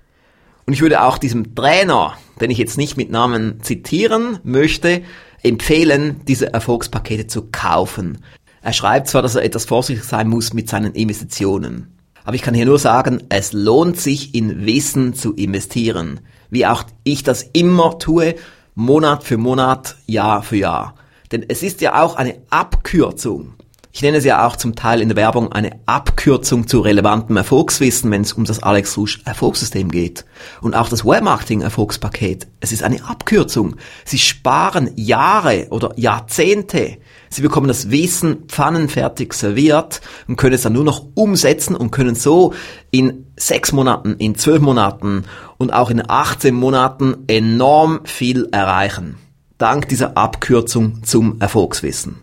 Und 0.64 0.72
ich 0.72 0.80
würde 0.80 1.02
auch 1.02 1.18
diesem 1.18 1.54
Trainer, 1.54 2.14
den 2.40 2.50
ich 2.50 2.56
jetzt 2.56 2.78
nicht 2.78 2.96
mit 2.96 3.10
Namen 3.10 3.62
zitieren 3.62 4.38
möchte, 4.44 5.02
empfehlen, 5.42 6.22
diese 6.26 6.54
Erfolgspakete 6.54 7.26
zu 7.26 7.48
kaufen. 7.52 8.24
Er 8.62 8.72
schreibt 8.72 9.08
zwar, 9.08 9.20
dass 9.20 9.34
er 9.34 9.44
etwas 9.44 9.66
vorsichtig 9.66 10.06
sein 10.06 10.28
muss 10.28 10.54
mit 10.54 10.70
seinen 10.70 10.94
Investitionen. 10.94 11.97
Aber 12.28 12.34
ich 12.34 12.42
kann 12.42 12.52
hier 12.52 12.66
nur 12.66 12.78
sagen, 12.78 13.22
es 13.30 13.54
lohnt 13.54 13.98
sich 13.98 14.34
in 14.34 14.66
Wissen 14.66 15.14
zu 15.14 15.32
investieren. 15.32 16.20
Wie 16.50 16.66
auch 16.66 16.84
ich 17.02 17.22
das 17.22 17.42
immer 17.42 17.98
tue, 17.98 18.34
Monat 18.74 19.24
für 19.24 19.38
Monat, 19.38 19.96
Jahr 20.04 20.42
für 20.42 20.56
Jahr. 20.56 20.94
Denn 21.32 21.42
es 21.48 21.62
ist 21.62 21.80
ja 21.80 22.02
auch 22.02 22.16
eine 22.16 22.36
Abkürzung. 22.50 23.54
Ich 23.92 24.02
nenne 24.02 24.18
es 24.18 24.26
ja 24.26 24.46
auch 24.46 24.56
zum 24.56 24.74
Teil 24.74 25.00
in 25.00 25.08
der 25.08 25.16
Werbung 25.16 25.52
eine 25.52 25.80
Abkürzung 25.86 26.68
zu 26.68 26.80
relevantem 26.80 27.34
Erfolgswissen, 27.38 28.10
wenn 28.10 28.20
es 28.20 28.34
um 28.34 28.44
das 28.44 28.62
Alex 28.62 28.98
Rouge 28.98 29.20
Erfolgssystem 29.24 29.90
geht. 29.90 30.26
Und 30.60 30.74
auch 30.74 30.90
das 30.90 31.06
Webmarketing 31.06 31.62
Erfolgspaket. 31.62 32.46
Es 32.60 32.72
ist 32.72 32.82
eine 32.82 33.02
Abkürzung. 33.08 33.76
Sie 34.04 34.18
sparen 34.18 34.90
Jahre 34.96 35.68
oder 35.70 35.94
Jahrzehnte. 35.96 36.98
Sie 37.30 37.42
bekommen 37.42 37.68
das 37.68 37.90
Wissen 37.90 38.44
pfannenfertig 38.48 39.32
serviert 39.32 40.00
und 40.26 40.36
können 40.36 40.54
es 40.54 40.62
dann 40.62 40.72
nur 40.72 40.84
noch 40.84 41.06
umsetzen 41.14 41.76
und 41.76 41.90
können 41.90 42.14
so 42.14 42.54
in 42.90 43.26
sechs 43.36 43.72
Monaten, 43.72 44.14
in 44.18 44.34
zwölf 44.34 44.60
Monaten 44.60 45.24
und 45.56 45.72
auch 45.72 45.90
in 45.90 46.02
18 46.08 46.54
Monaten 46.54 47.24
enorm 47.26 48.00
viel 48.04 48.48
erreichen. 48.52 49.16
Dank 49.58 49.88
dieser 49.88 50.16
Abkürzung 50.16 51.02
zum 51.04 51.40
Erfolgswissen. 51.40 52.22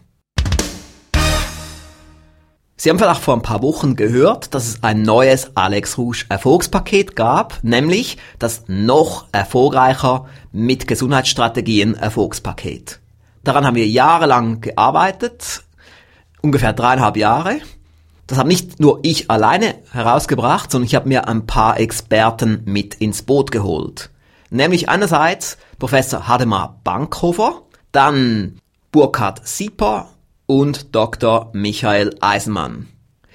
Sie 2.78 2.90
haben 2.90 3.00
vielleicht 3.00 3.22
vor 3.22 3.36
ein 3.36 3.42
paar 3.42 3.62
Wochen 3.62 3.96
gehört, 3.96 4.54
dass 4.54 4.68
es 4.68 4.84
ein 4.84 5.02
neues 5.02 5.56
Alex 5.56 5.98
Rouge 5.98 6.26
Erfolgspaket 6.28 7.16
gab, 7.16 7.64
nämlich 7.64 8.18
das 8.38 8.66
noch 8.68 9.28
erfolgreicher 9.32 10.26
mit 10.52 10.86
Gesundheitsstrategien 10.86 11.96
Erfolgspaket. 11.96 13.00
Daran 13.46 13.64
haben 13.64 13.76
wir 13.76 13.88
jahrelang 13.88 14.60
gearbeitet, 14.62 15.64
ungefähr 16.42 16.74
dreieinhalb 16.74 17.16
Jahre. 17.16 17.60
Das 18.26 18.40
habe 18.40 18.50
nicht 18.50 18.80
nur 18.80 19.02
ich 19.04 19.30
alleine 19.30 19.76
herausgebracht, 19.92 20.72
sondern 20.72 20.88
ich 20.88 20.96
habe 20.96 21.08
mir 21.08 21.28
ein 21.28 21.46
paar 21.46 21.80
Experten 21.80 22.64
mit 22.66 22.96
ins 22.96 23.22
Boot 23.22 23.52
geholt. 23.52 24.10
Nämlich 24.50 24.90
einerseits 24.90 25.60
Professor 25.78 26.28
Hademar 26.28 26.82
Bankhofer, 26.84 27.62
dann 27.92 28.58
Burkhard 28.92 29.48
Sieper 29.48 30.10
und 30.48 30.96
Dr. 30.96 31.52
Michael 31.54 32.16
Eisenmann. 32.22 32.88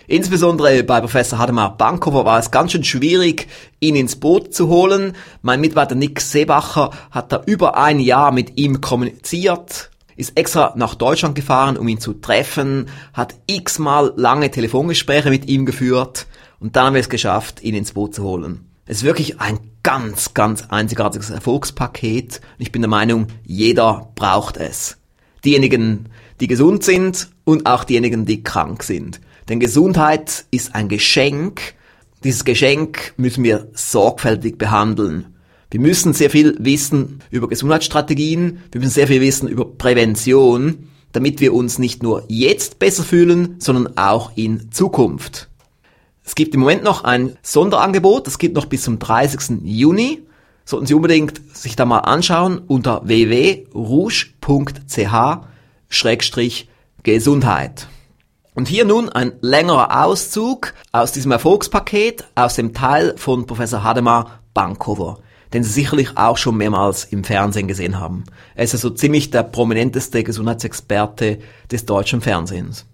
Insbesondere 0.09 0.83
bei 0.83 0.99
Professor 1.01 1.39
Hademar 1.39 1.77
Bankhofer 1.77 2.25
war 2.25 2.41
es 2.41 2.51
ganz 2.51 2.73
schön 2.73 2.83
schwierig, 2.83 3.47
ihn 3.79 3.95
ins 3.95 4.17
Boot 4.17 4.53
zu 4.53 4.67
holen. 4.67 5.15
Mein 5.41 5.61
Mitarbeiter 5.61 5.95
Nick 5.95 6.21
Seebacher 6.21 6.91
hat 7.13 7.31
da 7.31 7.45
über 7.47 7.77
ein 7.77 8.01
Jahr 8.01 8.33
mit 8.33 8.59
ihm 8.59 8.81
kommuniziert, 8.81 9.90
ist 10.21 10.37
extra 10.37 10.75
nach 10.77 10.95
Deutschland 10.95 11.35
gefahren, 11.35 11.77
um 11.77 11.89
ihn 11.89 11.99
zu 11.99 12.13
treffen, 12.13 12.87
hat 13.13 13.35
x-mal 13.47 14.13
lange 14.17 14.51
Telefongespräche 14.51 15.31
mit 15.31 15.49
ihm 15.49 15.67
geführt 15.67 16.27
und 16.61 16.77
dann 16.77 16.87
haben 16.87 16.95
wir 16.95 17.01
es 17.01 17.09
geschafft, 17.09 17.63
ihn 17.63 17.75
ins 17.75 17.93
Boot 17.93 18.15
zu 18.15 18.23
holen. 18.23 18.67
Es 18.87 18.99
ist 18.99 19.05
wirklich 19.05 19.41
ein 19.41 19.59
ganz, 19.83 20.35
ganz 20.35 20.65
einzigartiges 20.69 21.31
Erfolgspaket. 21.31 22.41
Ich 22.59 22.71
bin 22.71 22.83
der 22.83 22.89
Meinung, 22.91 23.29
jeder 23.45 24.11
braucht 24.15 24.57
es. 24.57 24.99
Diejenigen, 25.45 26.11
die 26.41 26.49
gesund 26.49 26.85
sind 26.85 27.29
und 27.45 27.67
auch 27.67 27.85
diejenigen, 27.85 28.27
die 28.27 28.43
krank 28.43 28.83
sind. 28.83 29.21
Denn 29.49 29.59
Gesundheit 29.59 30.45
ist 30.51 30.75
ein 30.75 30.89
Geschenk. 30.89 31.75
Dieses 32.25 32.45
Geschenk 32.45 33.15
müssen 33.17 33.43
wir 33.43 33.69
sorgfältig 33.73 34.59
behandeln. 34.59 35.35
Wir 35.71 35.81
müssen 35.81 36.13
sehr 36.15 36.31
viel 36.31 36.57
wissen 36.59 37.21
über 37.31 37.49
Gesundheitsstrategien, 37.49 38.61
wir 38.73 38.81
müssen 38.81 38.93
sehr 38.93 39.07
viel 39.07 39.21
wissen 39.21 39.49
über 39.49 39.65
Prävention, 39.65 40.89
damit 41.13 41.41
wir 41.41 41.55
uns 41.55 41.79
nicht 41.79 42.03
nur 42.03 42.25
jetzt 42.29 42.81
besser 42.81 43.05
fühlen, 43.05 43.57
sondern 43.61 43.97
auch 43.97 44.33
in 44.35 44.73
Zukunft. 44.73 45.49
Es 46.25 46.35
gibt 46.35 46.55
im 46.55 46.61
Moment 46.61 46.83
noch 46.83 47.05
ein 47.05 47.37
Sonderangebot, 47.43 48.27
das 48.27 48.39
gibt 48.39 48.57
noch 48.57 48.67
bis 48.67 48.83
zum 48.83 48.99
30. 48.99 49.63
Juni. 49.63 50.23
Sollten 50.65 50.87
Sie 50.87 50.95
unbedingt 50.95 51.41
sich 51.57 51.77
da 51.77 51.85
mal 51.85 52.01
anschauen 52.01 52.59
unter 52.59 53.07
www.rouge.ch 53.07 54.35
Schrägstrich 55.89 56.69
Gesundheit. 57.03 57.89
Und 58.55 58.69
hier 58.69 58.85
nun 58.85 59.09
ein 59.09 59.33
längerer 59.41 60.05
Auszug 60.05 60.75
aus 60.93 61.13
diesem 61.13 61.33
Erfolgspaket 61.33 62.25
aus 62.35 62.57
dem 62.57 62.75
Teil 62.75 63.15
von 63.17 63.47
Professor 63.47 63.83
Hademar 63.83 64.41
Bankhofer, 64.55 65.19
den 65.53 65.65
Sie 65.65 65.73
sicherlich 65.73 66.17
auch 66.17 66.37
schon 66.37 66.57
mehrmals 66.57 67.05
im 67.05 67.25
Fernsehen 67.25 67.69
gesehen 67.69 67.99
haben. 67.99 68.25
Er 68.55 68.65
ist 68.65 68.75
also 68.75 68.91
ziemlich 68.91 69.31
der 69.31 69.43
prominenteste 69.43 70.23
Gesundheitsexperte 70.23 71.39
des 71.71 71.87
deutschen 71.87 72.21
Fernsehens. 72.21 72.87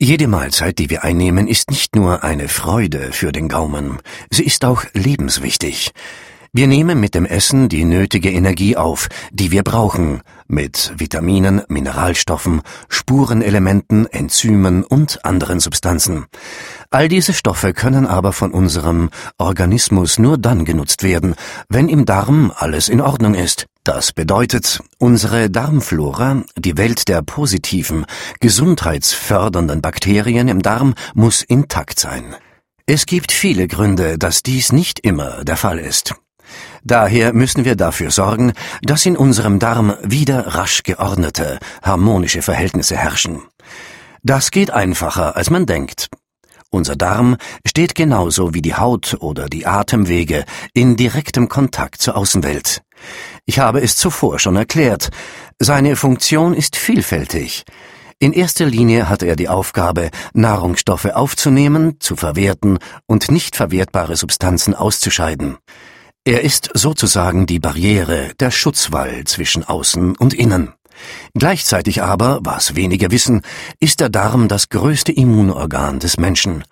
Jede 0.00 0.26
Mahlzeit, 0.26 0.78
die 0.78 0.90
wir 0.90 1.04
einnehmen, 1.04 1.46
ist 1.46 1.70
nicht 1.70 1.94
nur 1.94 2.24
eine 2.24 2.48
Freude 2.48 3.12
für 3.12 3.30
den 3.30 3.48
Gaumen, 3.48 3.98
sie 4.28 4.44
ist 4.44 4.64
auch 4.64 4.84
lebenswichtig. 4.92 5.92
Wir 6.56 6.68
nehmen 6.68 7.00
mit 7.00 7.16
dem 7.16 7.26
Essen 7.26 7.68
die 7.68 7.84
nötige 7.84 8.30
Energie 8.30 8.76
auf, 8.76 9.08
die 9.32 9.50
wir 9.50 9.64
brauchen, 9.64 10.22
mit 10.46 10.92
Vitaminen, 10.96 11.62
Mineralstoffen, 11.66 12.62
Spurenelementen, 12.88 14.06
Enzymen 14.06 14.84
und 14.84 15.24
anderen 15.24 15.58
Substanzen. 15.58 16.26
All 16.90 17.08
diese 17.08 17.32
Stoffe 17.32 17.72
können 17.72 18.06
aber 18.06 18.32
von 18.32 18.52
unserem 18.52 19.10
Organismus 19.36 20.20
nur 20.20 20.38
dann 20.38 20.64
genutzt 20.64 21.02
werden, 21.02 21.34
wenn 21.68 21.88
im 21.88 22.04
Darm 22.04 22.52
alles 22.54 22.88
in 22.88 23.00
Ordnung 23.00 23.34
ist. 23.34 23.66
Das 23.82 24.12
bedeutet, 24.12 24.80
unsere 24.98 25.50
Darmflora, 25.50 26.44
die 26.56 26.76
Welt 26.76 27.08
der 27.08 27.22
positiven, 27.22 28.06
gesundheitsfördernden 28.38 29.82
Bakterien 29.82 30.46
im 30.46 30.62
Darm 30.62 30.94
muss 31.14 31.42
intakt 31.42 31.98
sein. 31.98 32.36
Es 32.86 33.06
gibt 33.06 33.32
viele 33.32 33.66
Gründe, 33.66 34.18
dass 34.18 34.44
dies 34.44 34.70
nicht 34.70 35.00
immer 35.00 35.42
der 35.42 35.56
Fall 35.56 35.80
ist. 35.80 36.14
Daher 36.82 37.32
müssen 37.32 37.64
wir 37.64 37.76
dafür 37.76 38.10
sorgen, 38.10 38.52
dass 38.82 39.06
in 39.06 39.16
unserem 39.16 39.58
Darm 39.58 39.94
wieder 40.02 40.54
rasch 40.54 40.82
geordnete, 40.82 41.58
harmonische 41.82 42.42
Verhältnisse 42.42 42.96
herrschen. 42.96 43.42
Das 44.22 44.50
geht 44.50 44.70
einfacher, 44.70 45.36
als 45.36 45.50
man 45.50 45.66
denkt. 45.66 46.08
Unser 46.70 46.96
Darm 46.96 47.36
steht 47.64 47.94
genauso 47.94 48.52
wie 48.52 48.62
die 48.62 48.74
Haut 48.74 49.16
oder 49.20 49.48
die 49.48 49.64
Atemwege 49.64 50.44
in 50.72 50.96
direktem 50.96 51.48
Kontakt 51.48 52.02
zur 52.02 52.16
Außenwelt. 52.16 52.82
Ich 53.46 53.60
habe 53.60 53.80
es 53.80 53.96
zuvor 53.96 54.38
schon 54.38 54.56
erklärt. 54.56 55.10
Seine 55.60 55.94
Funktion 55.94 56.52
ist 56.52 56.76
vielfältig. 56.76 57.64
In 58.18 58.32
erster 58.32 58.66
Linie 58.66 59.08
hat 59.08 59.22
er 59.22 59.36
die 59.36 59.48
Aufgabe, 59.48 60.10
Nahrungsstoffe 60.32 61.06
aufzunehmen, 61.06 62.00
zu 62.00 62.16
verwerten 62.16 62.78
und 63.06 63.30
nicht 63.30 63.54
verwertbare 63.54 64.16
Substanzen 64.16 64.74
auszuscheiden. 64.74 65.58
Er 66.26 66.40
ist 66.40 66.70
sozusagen 66.72 67.44
die 67.44 67.58
Barriere, 67.58 68.32
der 68.40 68.50
Schutzwall 68.50 69.24
zwischen 69.24 69.62
Außen 69.62 70.16
und 70.16 70.32
Innen. 70.32 70.72
Gleichzeitig 71.34 72.02
aber, 72.02 72.40
was 72.42 72.76
wenige 72.76 73.10
wissen, 73.10 73.42
ist 73.78 74.00
der 74.00 74.08
Darm 74.08 74.48
das 74.48 74.70
größte 74.70 75.12
Immunorgan 75.12 75.98
des 75.98 76.16
Menschen. 76.16 76.64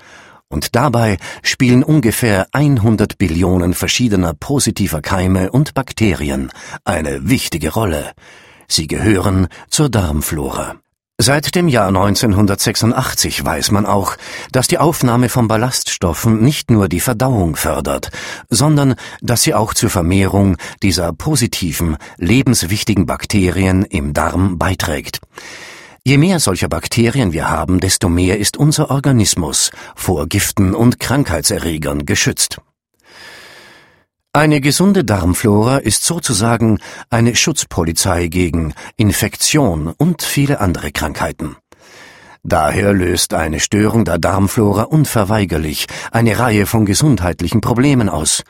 Und 0.48 0.74
dabei 0.74 1.18
spielen 1.42 1.84
ungefähr 1.84 2.46
100 2.52 3.18
Billionen 3.18 3.74
verschiedener 3.74 4.32
positiver 4.32 5.02
Keime 5.02 5.50
und 5.50 5.74
Bakterien 5.74 6.50
eine 6.84 7.28
wichtige 7.28 7.74
Rolle. 7.74 8.12
Sie 8.68 8.86
gehören 8.86 9.48
zur 9.68 9.90
Darmflora. 9.90 10.81
Seit 11.24 11.54
dem 11.54 11.68
Jahr 11.68 11.86
1986 11.86 13.44
weiß 13.44 13.70
man 13.70 13.86
auch, 13.86 14.16
dass 14.50 14.66
die 14.66 14.78
Aufnahme 14.78 15.28
von 15.28 15.46
Ballaststoffen 15.46 16.42
nicht 16.42 16.68
nur 16.68 16.88
die 16.88 16.98
Verdauung 16.98 17.54
fördert, 17.54 18.10
sondern 18.50 18.96
dass 19.20 19.44
sie 19.44 19.54
auch 19.54 19.72
zur 19.72 19.88
Vermehrung 19.88 20.56
dieser 20.82 21.12
positiven, 21.12 21.96
lebenswichtigen 22.16 23.06
Bakterien 23.06 23.84
im 23.84 24.14
Darm 24.14 24.58
beiträgt. 24.58 25.20
Je 26.02 26.18
mehr 26.18 26.40
solcher 26.40 26.68
Bakterien 26.68 27.32
wir 27.32 27.48
haben, 27.48 27.78
desto 27.78 28.08
mehr 28.08 28.40
ist 28.40 28.56
unser 28.56 28.90
Organismus 28.90 29.70
vor 29.94 30.26
Giften 30.26 30.74
und 30.74 30.98
Krankheitserregern 30.98 32.04
geschützt. 32.04 32.58
Eine 34.34 34.62
gesunde 34.62 35.04
Darmflora 35.04 35.76
ist 35.76 36.04
sozusagen 36.04 36.78
eine 37.10 37.36
Schutzpolizei 37.36 38.28
gegen 38.28 38.72
Infektion 38.96 39.88
und 39.88 40.22
viele 40.22 40.58
andere 40.58 40.90
Krankheiten. 40.90 41.56
Daher 42.42 42.94
löst 42.94 43.34
eine 43.34 43.60
Störung 43.60 44.06
der 44.06 44.18
Darmflora 44.18 44.84
unverweigerlich 44.84 45.86
eine 46.12 46.38
Reihe 46.38 46.64
von 46.64 46.86
gesundheitlichen 46.86 47.60
Problemen 47.60 48.08
aus. 48.08 48.42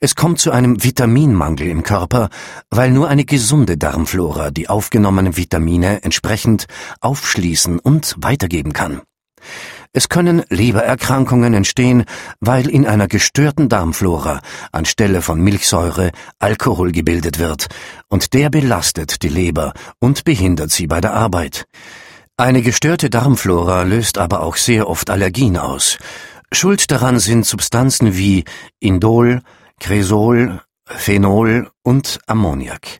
Es 0.00 0.16
kommt 0.16 0.40
zu 0.40 0.50
einem 0.50 0.82
Vitaminmangel 0.82 1.68
im 1.68 1.84
Körper, 1.84 2.28
weil 2.70 2.90
nur 2.90 3.08
eine 3.08 3.24
gesunde 3.24 3.76
Darmflora 3.76 4.50
die 4.50 4.68
aufgenommenen 4.68 5.36
Vitamine 5.36 6.02
entsprechend 6.02 6.66
aufschließen 7.00 7.78
und 7.78 8.16
weitergeben 8.18 8.72
kann. 8.72 9.02
Es 9.94 10.08
können 10.08 10.42
Lebererkrankungen 10.48 11.52
entstehen, 11.52 12.04
weil 12.40 12.70
in 12.70 12.86
einer 12.86 13.08
gestörten 13.08 13.68
Darmflora 13.68 14.40
anstelle 14.72 15.20
von 15.20 15.38
Milchsäure 15.40 16.12
Alkohol 16.38 16.92
gebildet 16.92 17.38
wird, 17.38 17.66
und 18.08 18.32
der 18.32 18.48
belastet 18.48 19.22
die 19.22 19.28
Leber 19.28 19.74
und 19.98 20.24
behindert 20.24 20.70
sie 20.70 20.86
bei 20.86 21.02
der 21.02 21.12
Arbeit. 21.12 21.66
Eine 22.38 22.62
gestörte 22.62 23.10
Darmflora 23.10 23.82
löst 23.82 24.16
aber 24.16 24.42
auch 24.42 24.56
sehr 24.56 24.88
oft 24.88 25.10
Allergien 25.10 25.58
aus. 25.58 25.98
Schuld 26.50 26.90
daran 26.90 27.18
sind 27.18 27.44
Substanzen 27.44 28.16
wie 28.16 28.44
Indol, 28.80 29.42
Cresol, 29.78 30.60
Phenol 30.86 31.70
und 31.82 32.18
Ammoniak, 32.26 32.98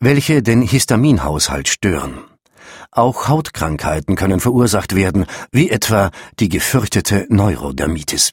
welche 0.00 0.42
den 0.42 0.62
Histaminhaushalt 0.62 1.68
stören. 1.68 2.33
Auch 2.96 3.26
Hautkrankheiten 3.26 4.14
können 4.14 4.38
verursacht 4.38 4.94
werden, 4.94 5.26
wie 5.50 5.68
etwa 5.68 6.12
die 6.38 6.48
gefürchtete 6.48 7.26
Neurodermitis. 7.28 8.30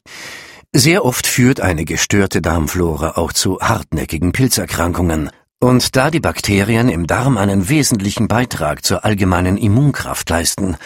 Sehr 0.72 1.04
oft 1.04 1.26
führt 1.26 1.60
eine 1.60 1.84
gestörte 1.84 2.40
Darmflora 2.40 3.16
auch 3.16 3.32
zu 3.32 3.58
hartnäckigen 3.60 4.30
Pilzerkrankungen. 4.30 5.30
Und 5.58 5.96
da 5.96 6.12
die 6.12 6.20
Bakterien 6.20 6.88
im 6.88 7.08
Darm 7.08 7.38
einen 7.38 7.68
wesentlichen 7.68 8.28
Beitrag 8.28 8.84
zur 8.84 9.04
allgemeinen 9.04 9.56
Immunkraft 9.56 10.30
leisten, 10.30 10.76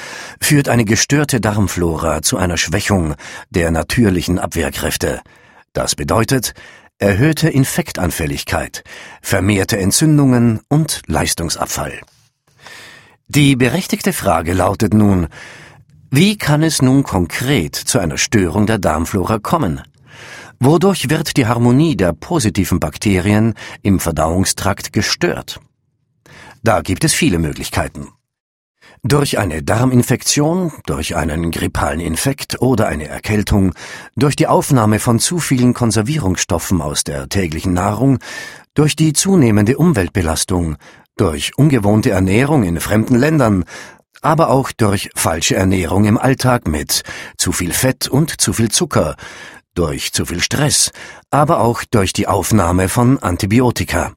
führt 0.40 0.70
eine 0.70 0.86
gestörte 0.86 1.42
Darmflora 1.42 2.22
zu 2.22 2.38
einer 2.38 2.56
Schwächung 2.56 3.14
der 3.50 3.70
natürlichen 3.70 4.38
Abwehrkräfte. 4.38 5.20
Das 5.74 5.94
bedeutet 5.94 6.54
erhöhte 6.98 7.50
Infektanfälligkeit, 7.50 8.84
vermehrte 9.20 9.76
Entzündungen 9.76 10.60
und 10.68 11.02
Leistungsabfall. 11.06 12.00
Die 13.28 13.56
berechtigte 13.56 14.12
Frage 14.12 14.52
lautet 14.52 14.94
nun, 14.94 15.26
wie 16.10 16.38
kann 16.38 16.62
es 16.62 16.80
nun 16.80 17.02
konkret 17.02 17.74
zu 17.74 17.98
einer 17.98 18.18
Störung 18.18 18.66
der 18.66 18.78
Darmflora 18.78 19.40
kommen? 19.40 19.82
Wodurch 20.60 21.10
wird 21.10 21.36
die 21.36 21.46
Harmonie 21.46 21.96
der 21.96 22.12
positiven 22.12 22.78
Bakterien 22.78 23.54
im 23.82 23.98
Verdauungstrakt 23.98 24.92
gestört? 24.92 25.60
Da 26.62 26.80
gibt 26.82 27.02
es 27.02 27.14
viele 27.14 27.38
Möglichkeiten. 27.38 28.08
Durch 29.02 29.38
eine 29.38 29.62
Darminfektion, 29.62 30.72
durch 30.86 31.16
einen 31.16 31.50
grippalen 31.50 32.00
Infekt 32.00 32.62
oder 32.62 32.86
eine 32.86 33.08
Erkältung, 33.08 33.74
durch 34.14 34.36
die 34.36 34.46
Aufnahme 34.46 35.00
von 35.00 35.18
zu 35.18 35.40
vielen 35.40 35.74
Konservierungsstoffen 35.74 36.80
aus 36.80 37.02
der 37.04 37.28
täglichen 37.28 37.72
Nahrung, 37.72 38.18
durch 38.74 38.96
die 38.96 39.12
zunehmende 39.12 39.76
Umweltbelastung, 39.76 40.76
durch 41.16 41.56
ungewohnte 41.56 42.10
Ernährung 42.10 42.62
in 42.62 42.78
fremden 42.80 43.16
Ländern, 43.16 43.64
aber 44.22 44.50
auch 44.50 44.70
durch 44.72 45.10
falsche 45.14 45.56
Ernährung 45.56 46.04
im 46.04 46.18
Alltag 46.18 46.68
mit 46.68 47.02
zu 47.38 47.52
viel 47.52 47.72
Fett 47.72 48.08
und 48.08 48.40
zu 48.40 48.52
viel 48.52 48.70
Zucker, 48.70 49.16
durch 49.74 50.12
zu 50.12 50.26
viel 50.26 50.40
Stress, 50.40 50.90
aber 51.30 51.60
auch 51.60 51.84
durch 51.84 52.12
die 52.12 52.28
Aufnahme 52.28 52.88
von 52.88 53.18
Antibiotika. 53.18 54.14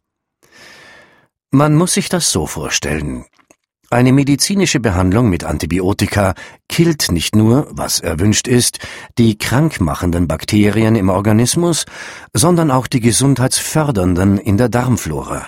Man 1.51 1.75
muss 1.75 1.93
sich 1.93 2.09
das 2.09 2.31
so 2.31 2.45
vorstellen. 2.45 3.25
Eine 3.91 4.13
medizinische 4.13 4.79
Behandlung 4.79 5.29
mit 5.29 5.43
Antibiotika 5.43 6.35
killt 6.67 7.11
nicht 7.11 7.35
nur, 7.35 7.67
was 7.71 7.99
erwünscht 7.99 8.47
ist, 8.47 8.77
die 9.17 9.35
krankmachenden 9.35 10.27
Bakterien 10.27 10.95
im 10.95 11.09
Organismus, 11.09 11.85
sondern 12.31 12.69
auch 12.69 12.85
die 12.85 12.99
gesundheitsfördernden 12.99 14.37
in 14.37 14.57
der 14.57 14.69
Darmflora. 14.69 15.47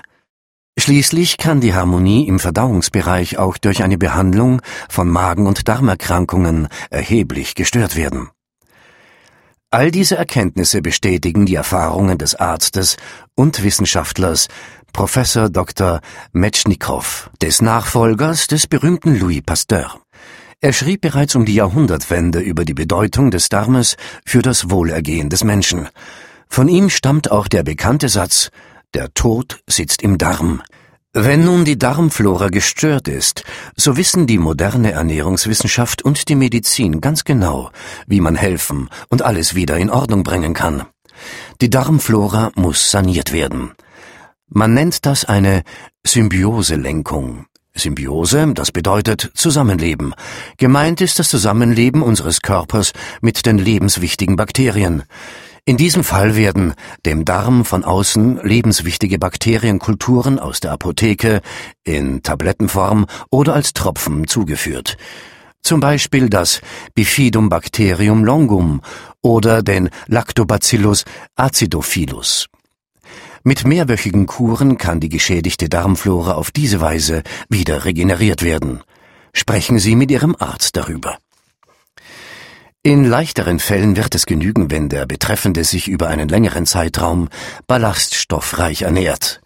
Schließlich 0.77 1.37
kann 1.37 1.61
die 1.61 1.73
Harmonie 1.73 2.27
im 2.27 2.39
Verdauungsbereich 2.39 3.37
auch 3.37 3.57
durch 3.57 3.83
eine 3.83 3.97
Behandlung 3.97 4.61
von 4.89 5.09
Magen- 5.09 5.47
und 5.47 5.67
Darmerkrankungen 5.67 6.69
erheblich 6.89 7.55
gestört 7.55 7.95
werden. 7.95 8.29
All 9.69 9.91
diese 9.91 10.17
Erkenntnisse 10.17 10.81
bestätigen 10.81 11.45
die 11.45 11.55
Erfahrungen 11.55 12.17
des 12.17 12.35
Arztes 12.35 12.97
und 13.35 13.63
Wissenschaftlers 13.63 14.47
Professor 14.91 15.49
Dr. 15.49 16.01
Metschnikow, 16.33 17.29
des 17.41 17.61
Nachfolgers 17.61 18.47
des 18.47 18.67
berühmten 18.67 19.17
Louis 19.17 19.41
Pasteur. 19.41 20.01
Er 20.59 20.73
schrieb 20.73 21.01
bereits 21.01 21.35
um 21.35 21.45
die 21.45 21.55
Jahrhundertwende 21.55 22.39
über 22.39 22.65
die 22.65 22.73
Bedeutung 22.73 23.31
des 23.31 23.49
Darmes 23.49 23.95
für 24.25 24.41
das 24.41 24.69
Wohlergehen 24.69 25.29
des 25.29 25.43
Menschen. 25.43 25.87
Von 26.49 26.67
ihm 26.67 26.89
stammt 26.89 27.31
auch 27.31 27.47
der 27.47 27.63
bekannte 27.63 28.09
Satz 28.09 28.51
der 28.93 29.13
Tod 29.13 29.61
sitzt 29.67 30.01
im 30.01 30.17
Darm. 30.17 30.61
Wenn 31.13 31.43
nun 31.43 31.65
die 31.65 31.77
Darmflora 31.77 32.47
gestört 32.47 33.07
ist, 33.07 33.43
so 33.75 33.97
wissen 33.97 34.27
die 34.27 34.37
moderne 34.37 34.93
Ernährungswissenschaft 34.93 36.01
und 36.01 36.29
die 36.29 36.35
Medizin 36.35 37.01
ganz 37.01 37.25
genau, 37.25 37.69
wie 38.07 38.21
man 38.21 38.35
helfen 38.35 38.89
und 39.09 39.21
alles 39.21 39.53
wieder 39.53 39.77
in 39.77 39.89
Ordnung 39.89 40.23
bringen 40.23 40.53
kann. 40.53 40.83
Die 41.59 41.69
Darmflora 41.69 42.51
muss 42.55 42.91
saniert 42.91 43.33
werden. 43.33 43.71
Man 44.47 44.73
nennt 44.73 45.05
das 45.05 45.25
eine 45.25 45.63
Symbioselenkung. 46.05 47.45
Symbiose, 47.73 48.51
das 48.53 48.71
bedeutet 48.71 49.31
Zusammenleben. 49.33 50.13
Gemeint 50.57 50.99
ist 50.99 51.19
das 51.19 51.29
Zusammenleben 51.29 52.01
unseres 52.01 52.41
Körpers 52.41 52.91
mit 53.21 53.45
den 53.45 53.57
lebenswichtigen 53.57 54.35
Bakterien. 54.35 55.03
In 55.63 55.77
diesem 55.77 56.03
Fall 56.03 56.35
werden 56.35 56.73
dem 57.05 57.23
Darm 57.23 57.65
von 57.65 57.83
außen 57.83 58.41
lebenswichtige 58.43 59.19
Bakterienkulturen 59.19 60.39
aus 60.39 60.59
der 60.59 60.71
Apotheke 60.71 61.41
in 61.83 62.23
Tablettenform 62.23 63.05
oder 63.29 63.53
als 63.53 63.73
Tropfen 63.73 64.27
zugeführt. 64.27 64.97
Zum 65.61 65.79
Beispiel 65.79 66.29
das 66.29 66.61
Bifidum-Bacterium 66.95 68.25
longum 68.25 68.81
oder 69.21 69.61
den 69.61 69.91
Lactobacillus 70.07 71.05
acidophilus. 71.35 72.47
Mit 73.43 73.63
mehrwöchigen 73.63 74.25
Kuren 74.25 74.79
kann 74.79 74.99
die 74.99 75.09
geschädigte 75.09 75.69
Darmflora 75.69 76.33
auf 76.33 76.49
diese 76.49 76.81
Weise 76.81 77.21
wieder 77.49 77.85
regeneriert 77.85 78.41
werden. 78.41 78.81
Sprechen 79.33 79.77
Sie 79.77 79.95
mit 79.95 80.09
Ihrem 80.09 80.35
Arzt 80.39 80.75
darüber. 80.75 81.17
In 82.83 83.05
leichteren 83.05 83.59
Fällen 83.59 83.95
wird 83.95 84.15
es 84.15 84.25
genügen, 84.25 84.71
wenn 84.71 84.89
der 84.89 85.05
Betreffende 85.05 85.63
sich 85.65 85.87
über 85.87 86.07
einen 86.07 86.27
längeren 86.27 86.65
Zeitraum 86.65 87.29
ballaststoffreich 87.67 88.81
ernährt. 88.81 89.39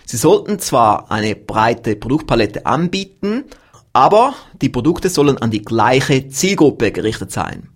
Sie 0.06 0.16
sollten 0.16 0.58
zwar 0.58 1.10
eine 1.10 1.36
breite 1.36 1.96
Produktpalette 1.96 2.64
anbieten, 2.64 3.44
aber 3.92 4.32
die 4.62 4.70
Produkte 4.70 5.10
sollen 5.10 5.36
an 5.36 5.50
die 5.50 5.60
gleiche 5.60 6.28
Zielgruppe 6.28 6.92
gerichtet 6.92 7.30
sein. 7.30 7.68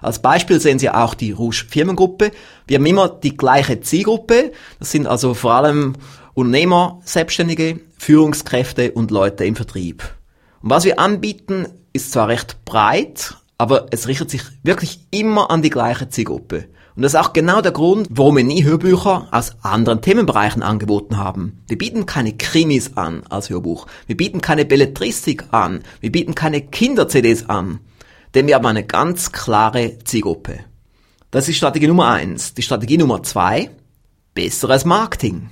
Als 0.00 0.22
Beispiel 0.22 0.60
sehen 0.60 0.78
Sie 0.78 0.88
auch 0.88 1.14
die 1.14 1.32
Rouge 1.32 1.64
Firmengruppe. 1.68 2.30
Wir 2.68 2.78
haben 2.78 2.86
immer 2.86 3.08
die 3.08 3.36
gleiche 3.36 3.80
Zielgruppe. 3.80 4.52
Das 4.78 4.92
sind 4.92 5.08
also 5.08 5.34
vor 5.34 5.54
allem 5.54 5.94
Unternehmer, 6.32 7.00
Selbstständige, 7.04 7.80
Führungskräfte 7.98 8.92
und 8.92 9.10
Leute 9.10 9.44
im 9.44 9.56
Vertrieb. 9.56 10.04
Und 10.62 10.70
was 10.70 10.84
wir 10.84 10.98
anbieten, 10.98 11.66
ist 11.92 12.12
zwar 12.12 12.28
recht 12.28 12.64
breit, 12.64 13.36
aber 13.58 13.86
es 13.90 14.08
richtet 14.08 14.30
sich 14.30 14.42
wirklich 14.62 15.00
immer 15.10 15.50
an 15.50 15.62
die 15.62 15.70
gleiche 15.70 16.08
Zielgruppe. 16.08 16.68
Und 16.96 17.02
das 17.02 17.12
ist 17.12 17.20
auch 17.20 17.34
genau 17.34 17.60
der 17.60 17.72
Grund, 17.72 18.08
warum 18.10 18.38
wir 18.38 18.44
nie 18.44 18.64
Hörbücher 18.64 19.28
aus 19.30 19.56
anderen 19.62 20.00
Themenbereichen 20.00 20.62
angeboten 20.62 21.18
haben. 21.18 21.62
Wir 21.68 21.76
bieten 21.76 22.06
keine 22.06 22.34
Krimis 22.34 22.96
an 22.96 23.22
als 23.28 23.50
Hörbuch. 23.50 23.86
Wir 24.06 24.16
bieten 24.16 24.40
keine 24.40 24.64
Belletristik 24.64 25.44
an. 25.50 25.82
Wir 26.00 26.10
bieten 26.10 26.34
keine 26.34 26.62
Kinder-CDs 26.62 27.50
an. 27.50 27.80
Denn 28.34 28.46
wir 28.46 28.54
haben 28.54 28.66
eine 28.66 28.84
ganz 28.84 29.30
klare 29.32 29.98
Zielgruppe. 30.04 30.60
Das 31.30 31.48
ist 31.48 31.56
Strategie 31.56 31.86
Nummer 31.86 32.08
eins. 32.08 32.54
Die 32.54 32.62
Strategie 32.62 32.96
Nummer 32.96 33.22
zwei, 33.22 33.70
besseres 34.32 34.86
Marketing. 34.86 35.50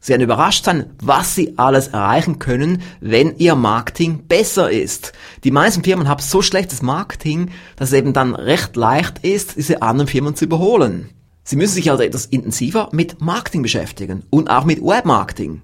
Sie 0.00 0.10
werden 0.10 0.22
überrascht 0.22 0.64
sein, 0.64 0.90
was 1.02 1.34
Sie 1.34 1.58
alles 1.58 1.88
erreichen 1.88 2.38
können, 2.38 2.82
wenn 3.00 3.36
Ihr 3.38 3.54
Marketing 3.54 4.26
besser 4.26 4.70
ist. 4.70 5.12
Die 5.44 5.50
meisten 5.50 5.82
Firmen 5.82 6.08
haben 6.08 6.22
so 6.22 6.40
schlechtes 6.42 6.82
Marketing, 6.82 7.50
dass 7.76 7.88
es 7.88 7.98
eben 7.98 8.12
dann 8.12 8.34
recht 8.34 8.76
leicht 8.76 9.18
ist, 9.24 9.56
diese 9.56 9.82
anderen 9.82 10.08
Firmen 10.08 10.36
zu 10.36 10.44
überholen. 10.44 11.10
Sie 11.42 11.56
müssen 11.56 11.74
sich 11.74 11.90
also 11.90 12.02
etwas 12.02 12.26
intensiver 12.26 12.90
mit 12.92 13.20
Marketing 13.20 13.62
beschäftigen 13.62 14.22
und 14.30 14.50
auch 14.50 14.64
mit 14.64 14.82
Webmarketing. 14.82 15.62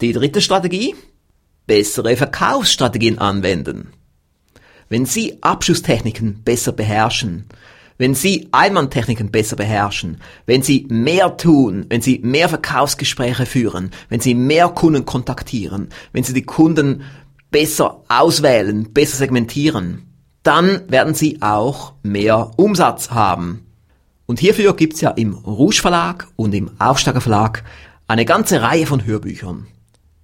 Die 0.00 0.12
dritte 0.12 0.40
Strategie? 0.40 0.94
Bessere 1.66 2.16
Verkaufsstrategien 2.16 3.18
anwenden. 3.18 3.92
Wenn 4.88 5.06
Sie 5.06 5.38
Abschusstechniken 5.42 6.42
besser 6.42 6.72
beherrschen, 6.72 7.46
wenn 8.02 8.14
Sie 8.16 8.48
Einmanntechniken 8.50 9.30
besser 9.30 9.54
beherrschen, 9.54 10.16
wenn 10.46 10.60
Sie 10.60 10.88
mehr 10.90 11.36
tun, 11.36 11.86
wenn 11.88 12.02
Sie 12.02 12.18
mehr 12.18 12.48
Verkaufsgespräche 12.48 13.46
führen, 13.46 13.92
wenn 14.08 14.18
Sie 14.18 14.34
mehr 14.34 14.70
Kunden 14.70 15.04
kontaktieren, 15.04 15.90
wenn 16.12 16.24
Sie 16.24 16.32
die 16.32 16.42
Kunden 16.42 17.04
besser 17.52 18.02
auswählen, 18.08 18.92
besser 18.92 19.18
segmentieren, 19.18 20.02
dann 20.42 20.80
werden 20.90 21.14
Sie 21.14 21.40
auch 21.42 21.92
mehr 22.02 22.50
Umsatz 22.56 23.12
haben. 23.12 23.68
Und 24.26 24.40
hierfür 24.40 24.74
gibt's 24.74 25.00
ja 25.00 25.10
im 25.10 25.34
Rouge 25.34 25.80
Verlag 25.80 26.26
und 26.34 26.54
im 26.54 26.72
Aufsteiger 26.80 27.20
Verlag 27.20 27.62
eine 28.08 28.24
ganze 28.24 28.62
Reihe 28.62 28.86
von 28.86 29.06
Hörbüchern. 29.06 29.68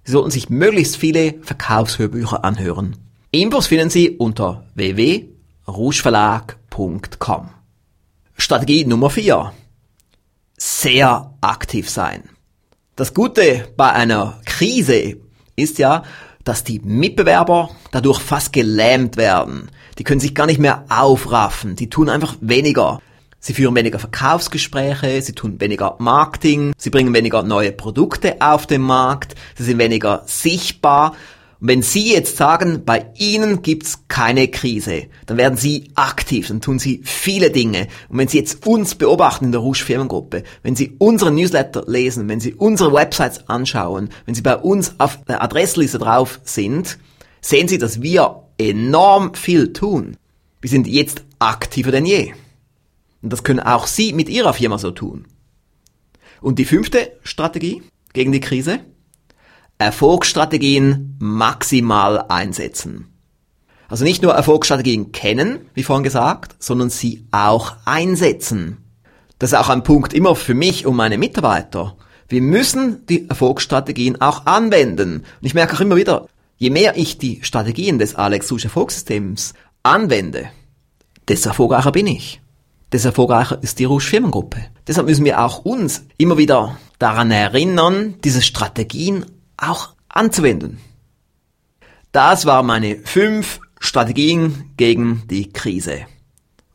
Sie 0.03 0.11
sollten 0.11 0.31
sich 0.31 0.49
möglichst 0.49 0.97
viele 0.97 1.35
Verkaufshörbücher 1.43 2.43
anhören. 2.43 2.97
Infos 3.31 3.67
finden 3.67 3.89
Sie 3.89 4.17
unter 4.17 4.65
www.rougeverlag.com. 4.75 7.58
Strategie 8.41 8.85
Nummer 8.85 9.09
4. 9.09 9.51
Sehr 10.57 11.33
aktiv 11.41 11.89
sein. 11.89 12.23
Das 12.95 13.13
Gute 13.13 13.67
bei 13.75 13.91
einer 13.91 14.39
Krise 14.45 15.17
ist 15.57 15.77
ja, 15.77 16.03
dass 16.45 16.63
die 16.63 16.79
Mitbewerber 16.79 17.69
dadurch 17.91 18.19
fast 18.21 18.53
gelähmt 18.53 19.17
werden. 19.17 19.69
Die 19.97 20.05
können 20.05 20.21
sich 20.21 20.33
gar 20.33 20.45
nicht 20.45 20.59
mehr 20.59 20.85
aufraffen. 20.87 21.75
Die 21.75 21.89
tun 21.89 22.07
einfach 22.07 22.37
weniger. 22.39 23.01
Sie 23.41 23.53
führen 23.53 23.75
weniger 23.75 23.99
Verkaufsgespräche, 23.99 25.21
sie 25.21 25.33
tun 25.33 25.59
weniger 25.59 25.97
Marketing, 25.99 26.73
sie 26.77 26.89
bringen 26.89 27.13
weniger 27.13 27.43
neue 27.43 27.73
Produkte 27.73 28.37
auf 28.41 28.67
den 28.67 28.81
Markt, 28.81 29.35
sie 29.55 29.63
sind 29.63 29.79
weniger 29.79 30.23
sichtbar 30.25 31.13
und 31.61 31.67
wenn 31.67 31.81
Sie 31.81 32.13
jetzt 32.13 32.37
sagen, 32.37 32.83
bei 32.85 33.07
Ihnen 33.15 33.61
gibt's 33.61 34.05
keine 34.07 34.47
Krise, 34.47 35.07
dann 35.25 35.37
werden 35.37 35.57
Sie 35.57 35.91
aktiv, 35.95 36.47
dann 36.47 36.61
tun 36.61 36.79
Sie 36.79 37.01
viele 37.03 37.51
Dinge. 37.51 37.87
Und 38.07 38.17
wenn 38.17 38.29
Sie 38.29 38.37
jetzt 38.37 38.65
uns 38.65 38.95
beobachten 38.95 39.45
in 39.45 39.51
der 39.51 39.59
Rouge 39.59 39.83
Firmengruppe, 39.83 40.43
wenn 40.63 40.77
Sie 40.77 40.95
unsere 40.99 41.31
Newsletter 41.31 41.83
lesen, 41.85 42.29
wenn 42.29 42.39
Sie 42.39 42.53
unsere 42.53 42.93
Websites 42.93 43.49
anschauen, 43.49 44.09
wenn 44.25 44.35
Sie 44.35 44.41
bei 44.41 44.55
uns 44.55 44.95
auf 44.99 45.23
der 45.25 45.43
Adressliste 45.43 45.99
drauf 45.99 46.39
sind, 46.45 46.97
sehen 47.41 47.67
Sie, 47.67 47.77
dass 47.77 48.01
wir 48.01 48.43
enorm 48.57 49.33
viel 49.33 49.73
tun. 49.73 50.15
Wir 50.61 50.69
sind 50.69 50.87
jetzt 50.87 51.23
aktiver 51.39 51.91
denn 51.91 52.05
je. 52.05 52.33
Und 53.21 53.33
das 53.33 53.43
können 53.43 53.59
auch 53.59 53.85
Sie 53.85 54.13
mit 54.13 54.29
Ihrer 54.29 54.53
Firma 54.53 54.77
so 54.77 54.91
tun. 54.91 55.25
Und 56.39 56.57
die 56.57 56.65
fünfte 56.65 57.11
Strategie 57.23 57.83
gegen 58.13 58.31
die 58.31 58.39
Krise? 58.39 58.79
Erfolgsstrategien 59.79 61.15
maximal 61.19 62.25
einsetzen. 62.27 63.07
Also 63.87 64.03
nicht 64.03 64.21
nur 64.21 64.33
Erfolgsstrategien 64.33 65.13
kennen, 65.13 65.61
wie 65.73 65.83
vorhin 65.83 66.03
gesagt, 66.03 66.57
sondern 66.59 66.89
sie 66.89 67.25
auch 67.31 67.77
einsetzen. 67.85 68.83
Das 69.39 69.53
ist 69.53 69.57
auch 69.57 69.69
ein 69.69 69.83
Punkt 69.83 70.13
immer 70.13 70.35
für 70.35 70.53
mich 70.53 70.85
und 70.85 70.97
meine 70.97 71.17
Mitarbeiter. 71.17 71.95
Wir 72.27 72.41
müssen 72.41 73.05
die 73.07 73.29
Erfolgsstrategien 73.29 74.19
auch 74.19 74.45
anwenden. 74.45 75.19
Und 75.19 75.47
ich 75.47 75.53
merke 75.53 75.77
auch 75.77 75.79
immer 75.79 75.95
wieder, 75.95 76.27
je 76.57 76.71
mehr 76.71 76.97
ich 76.97 77.17
die 77.17 77.39
Strategien 77.41 77.99
des 77.99 78.15
Alex 78.15 78.49
Susch 78.49 78.65
Erfolgssystems 78.65 79.53
anwende, 79.81 80.49
desto 81.29 81.49
erfolgreicher 81.49 81.93
bin 81.93 82.07
ich. 82.07 82.41
Desto 82.91 83.07
erfolgreicher 83.07 83.59
ist 83.63 83.79
die 83.79 83.85
Rouge 83.85 84.03
Firmengruppe. 84.03 84.59
Deshalb 84.85 85.07
müssen 85.07 85.23
wir 85.23 85.41
auch 85.41 85.63
uns 85.63 86.03
immer 86.17 86.37
wieder 86.37 86.77
daran 86.99 87.31
erinnern, 87.31 88.15
diese 88.25 88.41
Strategien 88.41 89.25
auch 89.61 89.89
anzuwenden. 90.09 90.79
Das 92.11 92.45
waren 92.45 92.65
meine 92.65 92.97
fünf 92.97 93.59
Strategien 93.79 94.71
gegen 94.77 95.23
die 95.29 95.51
Krise. 95.51 96.05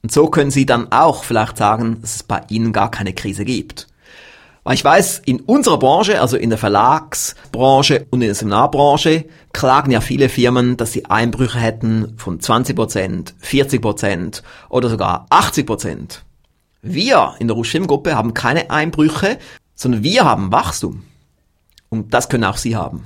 Und 0.03 0.13
so 0.13 0.29
können 0.29 0.51
Sie 0.51 0.67
dann 0.67 0.93
auch 0.93 1.25
vielleicht 1.25 1.57
sagen, 1.57 2.01
dass 2.01 2.17
es 2.17 2.23
bei 2.23 2.43
Ihnen 2.49 2.73
gar 2.73 2.91
keine 2.91 3.15
Krise 3.15 3.45
gibt. 3.45 3.89
Weil 4.65 4.75
ich 4.75 4.85
weiß, 4.85 5.23
in 5.27 5.41
unserer 5.41 5.79
Branche, 5.79 6.21
also 6.21 6.39
in 6.39 6.49
der 6.49 6.59
Verlagsbranche 6.59 8.07
und 8.11 8.23
in 8.23 8.29
der 8.29 8.35
Seminarbranche, 8.35 9.27
klagen 9.53 9.91
ja 9.91 10.01
viele 10.01 10.31
Firmen, 10.31 10.79
dass 10.79 10.93
sie 10.93 11.05
Einbrüche 11.05 11.59
hätten 11.59 12.15
von 12.17 12.41
20%, 12.41 13.35
40% 13.43 14.43
oder 14.71 14.89
sogar 14.89 15.27
80%. 15.29 16.21
Wir 16.81 17.35
in 17.39 17.49
der 17.49 17.57
Rushim-Gruppe 17.57 18.17
haben 18.17 18.33
keine 18.33 18.71
Einbrüche, 18.71 19.39
sondern 19.75 20.03
wir 20.03 20.25
haben 20.25 20.51
Wachstum. 20.51 21.03
Und 21.95 22.13
das 22.13 22.29
können 22.29 22.43
auch 22.43 22.57
Sie 22.57 22.75
haben. 22.75 23.05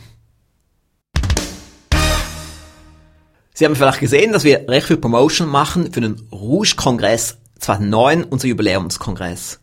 Sie 3.53 3.67
haben 3.67 3.77
vielleicht 3.77 4.01
gesehen, 4.01 4.33
dass 4.33 4.45
wir 4.45 4.67
recht 4.67 4.87
viel 4.87 4.97
Promotion 4.97 5.47
machen 5.47 5.93
für 5.93 6.01
den 6.01 6.17
Rouge-Kongress 6.33 7.37
2009, 7.59 8.25
unser 8.25 8.49
Jubiläumskongress. 8.49 9.61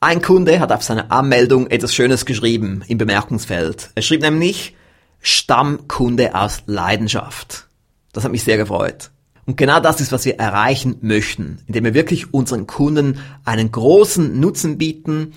Ein 0.00 0.20
Kunde 0.20 0.58
hat 0.58 0.72
auf 0.72 0.82
seiner 0.82 1.12
Anmeldung 1.12 1.68
etwas 1.68 1.94
Schönes 1.94 2.26
geschrieben 2.26 2.82
im 2.88 2.98
Bemerkungsfeld. 2.98 3.90
Er 3.94 4.02
schrieb 4.02 4.22
nämlich 4.22 4.74
Stammkunde 5.20 6.34
aus 6.34 6.64
Leidenschaft. 6.66 7.68
Das 8.12 8.24
hat 8.24 8.32
mich 8.32 8.42
sehr 8.42 8.56
gefreut. 8.56 9.10
Und 9.44 9.56
genau 9.56 9.78
das 9.78 10.00
ist, 10.00 10.10
was 10.10 10.24
wir 10.24 10.40
erreichen 10.40 10.96
möchten, 11.02 11.62
indem 11.68 11.84
wir 11.84 11.94
wirklich 11.94 12.34
unseren 12.34 12.66
Kunden 12.66 13.20
einen 13.44 13.70
großen 13.70 14.40
Nutzen 14.40 14.76
bieten, 14.76 15.34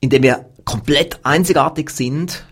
indem 0.00 0.24
wir 0.24 0.44
komplett 0.66 1.20
einzigartig 1.24 1.88
sind, 1.88 2.44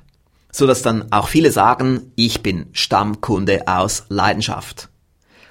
so 0.55 0.69
dass 0.69 0.83
dann 0.83 1.07
auch 1.11 1.27
viele 1.27 1.51
sagen, 1.51 2.13
ich 2.15 2.43
bin 2.43 2.67
Stammkunde 2.73 3.65
aus 3.67 4.07
Leidenschaft. 4.09 4.89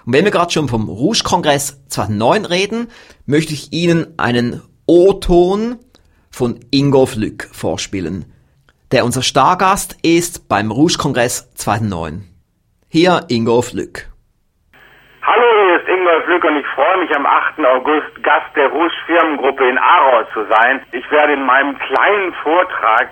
Und 0.06 0.14
wenn 0.14 0.24
wir 0.24 0.32
gerade 0.32 0.52
schon 0.52 0.70
vom 0.70 0.88
Rouge-Kongress 0.88 1.86
2009 1.90 2.46
reden, 2.46 2.88
möchte 3.26 3.52
ich 3.52 3.74
Ihnen 3.74 4.18
einen 4.18 4.62
O-Ton 4.86 5.78
von 6.32 6.62
Ingolf 6.72 7.16
Lück 7.16 7.50
vorspielen, 7.52 8.32
der 8.94 9.04
unser 9.04 9.24
Stargast 9.24 9.98
ist 10.04 10.48
beim 10.48 10.72
Rouge-Kongress 10.72 11.54
2009. 11.56 12.24
Hier 12.88 13.26
Ingolf 13.28 13.74
Lück. 13.74 14.08
Hallo, 15.22 15.46
hier 15.66 15.82
ist 15.82 15.90
Ingolf 15.90 16.28
Lück 16.28 16.44
und 16.46 16.56
ich 16.56 16.63
freue 16.94 17.06
mich 17.06 17.16
am 17.16 17.26
8. 17.26 17.66
August 17.66 18.24
Gast 18.24 18.56
der 18.56 18.68
Rouge 18.68 18.94
Firmengruppe 19.08 19.68
in 19.68 19.78
Aarau 19.78 20.24
zu 20.34 20.46
sein. 20.46 20.82
Ich 20.92 21.10
werde 21.10 21.34
in 21.34 21.44
meinem 21.44 21.78
kleinen 21.80 22.34
Vortrag 22.44 23.10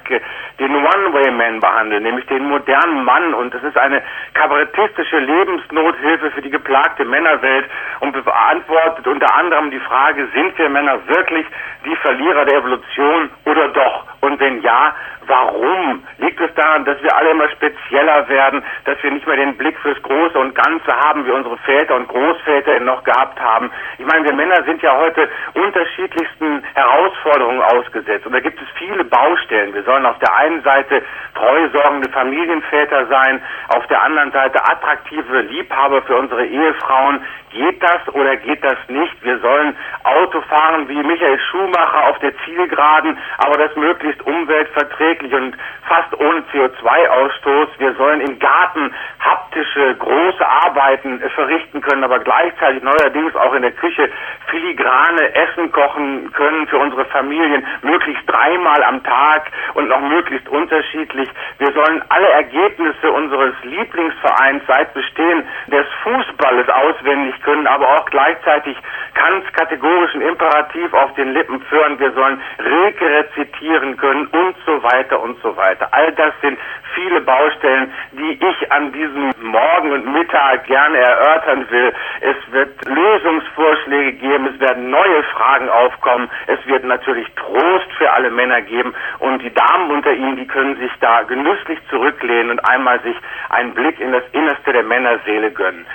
den 0.59 0.75
One-Way-Man 0.75 1.59
behandeln, 1.59 2.03
nämlich 2.03 2.25
den 2.27 2.47
modernen 2.47 3.03
Mann 3.03 3.33
und 3.33 3.53
das 3.53 3.63
ist 3.63 3.77
eine 3.77 4.03
kabarettistische 4.35 5.17
Lebensnothilfe 5.17 6.31
für 6.31 6.41
die 6.41 6.51
geplagte 6.51 7.05
Männerwelt 7.05 7.65
und 8.01 8.11
beantwortet 8.23 9.07
unter 9.07 9.33
anderem 9.35 9.71
die 9.71 9.79
Frage, 9.79 10.27
sind 10.33 10.57
wir 10.59 10.69
Männer 10.69 10.99
wirklich 11.07 11.47
die 11.83 11.95
Verlierer 11.95 12.45
der 12.45 12.57
Evolution 12.57 13.31
oder 13.45 13.67
doch? 13.69 14.00
Und 14.21 14.39
wenn 14.39 14.61
ja, 14.61 14.95
warum? 15.25 16.03
Liegt 16.19 16.39
es 16.39 16.53
daran, 16.55 16.85
dass 16.85 17.01
wir 17.01 17.15
alle 17.15 17.31
immer 17.31 17.49
spezieller 17.49 18.27
werden, 18.29 18.63
dass 18.85 19.01
wir 19.01 19.11
nicht 19.11 19.25
mehr 19.25 19.37
den 19.37 19.57
Blick 19.57 19.77
fürs 19.79 20.01
Große 20.03 20.37
und 20.37 20.53
Ganze 20.55 20.95
haben, 20.95 21.25
wie 21.25 21.31
unsere 21.31 21.57
Väter 21.57 21.95
und 21.95 22.07
Großväter 22.07 22.77
ihn 22.77 22.85
noch 22.85 23.03
gehabt 23.03 23.39
haben? 23.39 23.71
Ich 23.97 24.05
meine, 24.05 24.25
wir 24.25 24.33
Männer 24.33 24.63
sind 24.63 24.81
ja 24.81 24.95
heute 24.95 25.27
unterschiedlichsten 25.53 26.63
Herausforderungen 26.73 27.61
ausgesetzt 27.61 28.25
und 28.25 28.33
da 28.33 28.39
gibt 28.39 28.61
es 28.61 28.67
viele 28.77 29.03
Baustellen. 29.05 29.73
Wir 29.73 29.83
sollen 29.83 30.05
auf 30.05 30.19
der 30.19 30.35
einen 30.35 30.61
Seite 30.61 31.03
treusorgende 31.33 32.09
Familienväter 32.09 33.07
sein, 33.07 33.41
auf 33.69 33.85
der 33.87 34.01
anderen 34.03 34.31
Seite 34.31 34.63
attraktive 34.63 35.41
Liebhaber 35.41 36.01
für 36.03 36.15
unsere 36.15 36.45
Ehefrauen. 36.45 37.25
Geht 37.51 37.83
das 37.83 38.07
oder 38.13 38.37
geht 38.37 38.63
das 38.63 38.77
nicht? 38.87 39.23
Wir 39.23 39.39
sollen 39.39 39.75
Auto 40.03 40.41
fahren 40.41 40.87
wie 40.87 41.03
Michael 41.03 41.39
Schumacher 41.51 42.09
auf 42.09 42.19
der 42.19 42.33
Zielgeraden, 42.45 43.17
aber 43.37 43.57
das 43.57 43.75
möglichst 43.75 44.10
umweltverträglich 44.25 45.33
und 45.33 45.55
fast 45.87 46.13
ohne 46.19 46.41
CO2-Ausstoß. 46.53 47.67
Wir 47.77 47.93
sollen 47.95 48.21
im 48.21 48.39
Garten 48.39 48.93
haptische, 49.19 49.95
große 49.95 50.47
Arbeiten 50.47 51.19
verrichten 51.35 51.81
können, 51.81 52.03
aber 52.03 52.19
gleichzeitig 52.19 52.81
neuerdings 52.83 53.35
auch 53.35 53.53
in 53.53 53.61
der 53.61 53.71
Küche 53.71 54.09
filigrane 54.47 55.33
Essen 55.35 55.71
kochen 55.71 56.31
können 56.33 56.67
für 56.67 56.77
unsere 56.77 57.05
Familien, 57.05 57.65
möglichst 57.81 58.23
dreimal 58.27 58.83
am 58.83 59.03
Tag 59.03 59.51
und 59.73 59.87
noch 59.87 60.01
möglichst 60.01 60.47
unterschiedlich. 60.49 61.29
Wir 61.57 61.71
sollen 61.73 62.01
alle 62.09 62.29
Ergebnisse 62.29 63.11
unseres 63.11 63.53
Lieblingsvereins 63.63 64.63
seit 64.67 64.93
Bestehen 64.93 65.43
des 65.67 65.85
Fußballes 66.03 66.67
auswendig 66.69 67.41
können, 67.43 67.67
aber 67.67 67.87
auch 67.87 68.05
gleichzeitig 68.05 68.77
Kants 69.13 69.51
kategorischen 69.53 70.21
Imperativ 70.21 70.93
auf 70.93 71.13
den 71.15 71.33
Lippen 71.33 71.61
führen. 71.63 71.99
Wir 71.99 72.11
sollen 72.13 72.41
Rilke 72.59 73.05
rezitieren 73.05 73.97
können 73.97 74.27
und 74.27 74.55
so 74.65 74.81
weiter 74.83 75.21
und 75.21 75.41
so 75.41 75.55
weiter. 75.55 75.87
All 75.91 76.11
das 76.13 76.33
sind 76.41 76.57
viele 76.95 77.21
Baustellen, 77.21 77.93
die 78.11 78.39
ich 78.43 78.71
an 78.71 78.91
diesem 78.91 79.33
Morgen 79.41 79.91
und 79.91 80.13
Mittag 80.13 80.65
gerne 80.65 80.97
erörtern 80.97 81.65
will. 81.69 81.93
Es 82.21 82.51
wird 82.51 82.85
Lösungsvorschläge 82.85 84.13
geben, 84.13 84.49
es 84.53 84.59
werden 84.59 84.89
neue 84.89 85.23
Fragen 85.23 85.69
aufkommen, 85.69 86.29
es 86.47 86.65
wird 86.67 86.83
natürlich 86.83 87.27
Trost 87.35 87.91
für 87.97 88.11
alle 88.11 88.29
Männer 88.29 88.61
geben 88.61 88.93
und 89.19 89.41
die 89.41 89.53
Damen 89.53 89.91
unter 89.91 90.13
ihnen, 90.13 90.35
die 90.35 90.47
können 90.47 90.77
sich 90.77 90.91
da 90.99 91.23
genüsslich 91.23 91.79
zurücklehnen 91.89 92.51
und 92.51 92.59
einmal 92.69 92.99
sich 93.01 93.15
einen 93.49 93.73
Blick 93.73 93.99
in 93.99 94.11
das 94.11 94.23
Innerste 94.31 94.73
der 94.73 94.83
Männerseele 94.83 95.51
gönnen. 95.51 95.85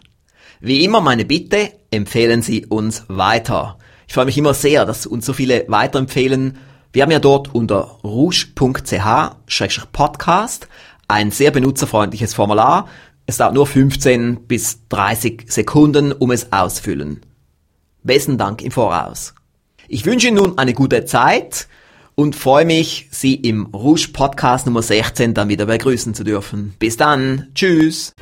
Wie 0.66 0.86
immer 0.86 1.02
meine 1.02 1.26
Bitte, 1.26 1.74
empfehlen 1.92 2.42
Sie 2.42 2.66
uns 2.66 3.04
weiter. 3.10 3.78
Ich 4.08 4.14
freue 4.14 4.24
mich 4.24 4.38
immer 4.38 4.54
sehr, 4.54 4.86
dass 4.86 5.06
uns 5.06 5.26
so 5.26 5.34
viele 5.34 5.66
weiterempfehlen. 5.68 6.58
Wir 6.94 7.04
haben 7.04 7.12
ja 7.12 7.20
dort 7.20 7.54
unter 7.54 8.00
rouge.ch-podcast 8.02 10.70
ein 11.10 11.32
sehr 11.32 11.52
benutzerfreundliches 11.52 12.34
Formular. 12.34 12.88
Es 13.26 13.36
dauert 13.36 13.56
nur 13.56 13.68
15 13.68 14.48
bis 14.48 14.88
30 14.88 15.52
Sekunden, 15.52 16.14
um 16.14 16.32
es 16.32 16.54
auszufüllen. 16.54 17.20
Besten 18.04 18.38
Dank 18.38 18.62
im 18.62 18.72
Voraus. 18.72 19.34
Ich 19.90 20.06
wünsche 20.06 20.30
Ihnen 20.30 20.38
nun 20.38 20.58
eine 20.58 20.74
gute 20.74 21.04
Zeit 21.04 21.68
und 22.16 22.38
freue 22.38 22.64
mich, 22.64 23.10
Sie 23.12 23.36
im 23.36 23.66
Rouge 23.66 24.08
Podcast 24.14 24.66
Nummer 24.66 24.82
16 24.82 25.34
dann 25.34 25.50
wieder 25.50 25.66
begrüßen 25.66 26.14
zu 26.14 26.24
dürfen. 26.24 26.74
Bis 26.80 26.96
dann. 26.96 27.48
Tschüss. 27.54 28.14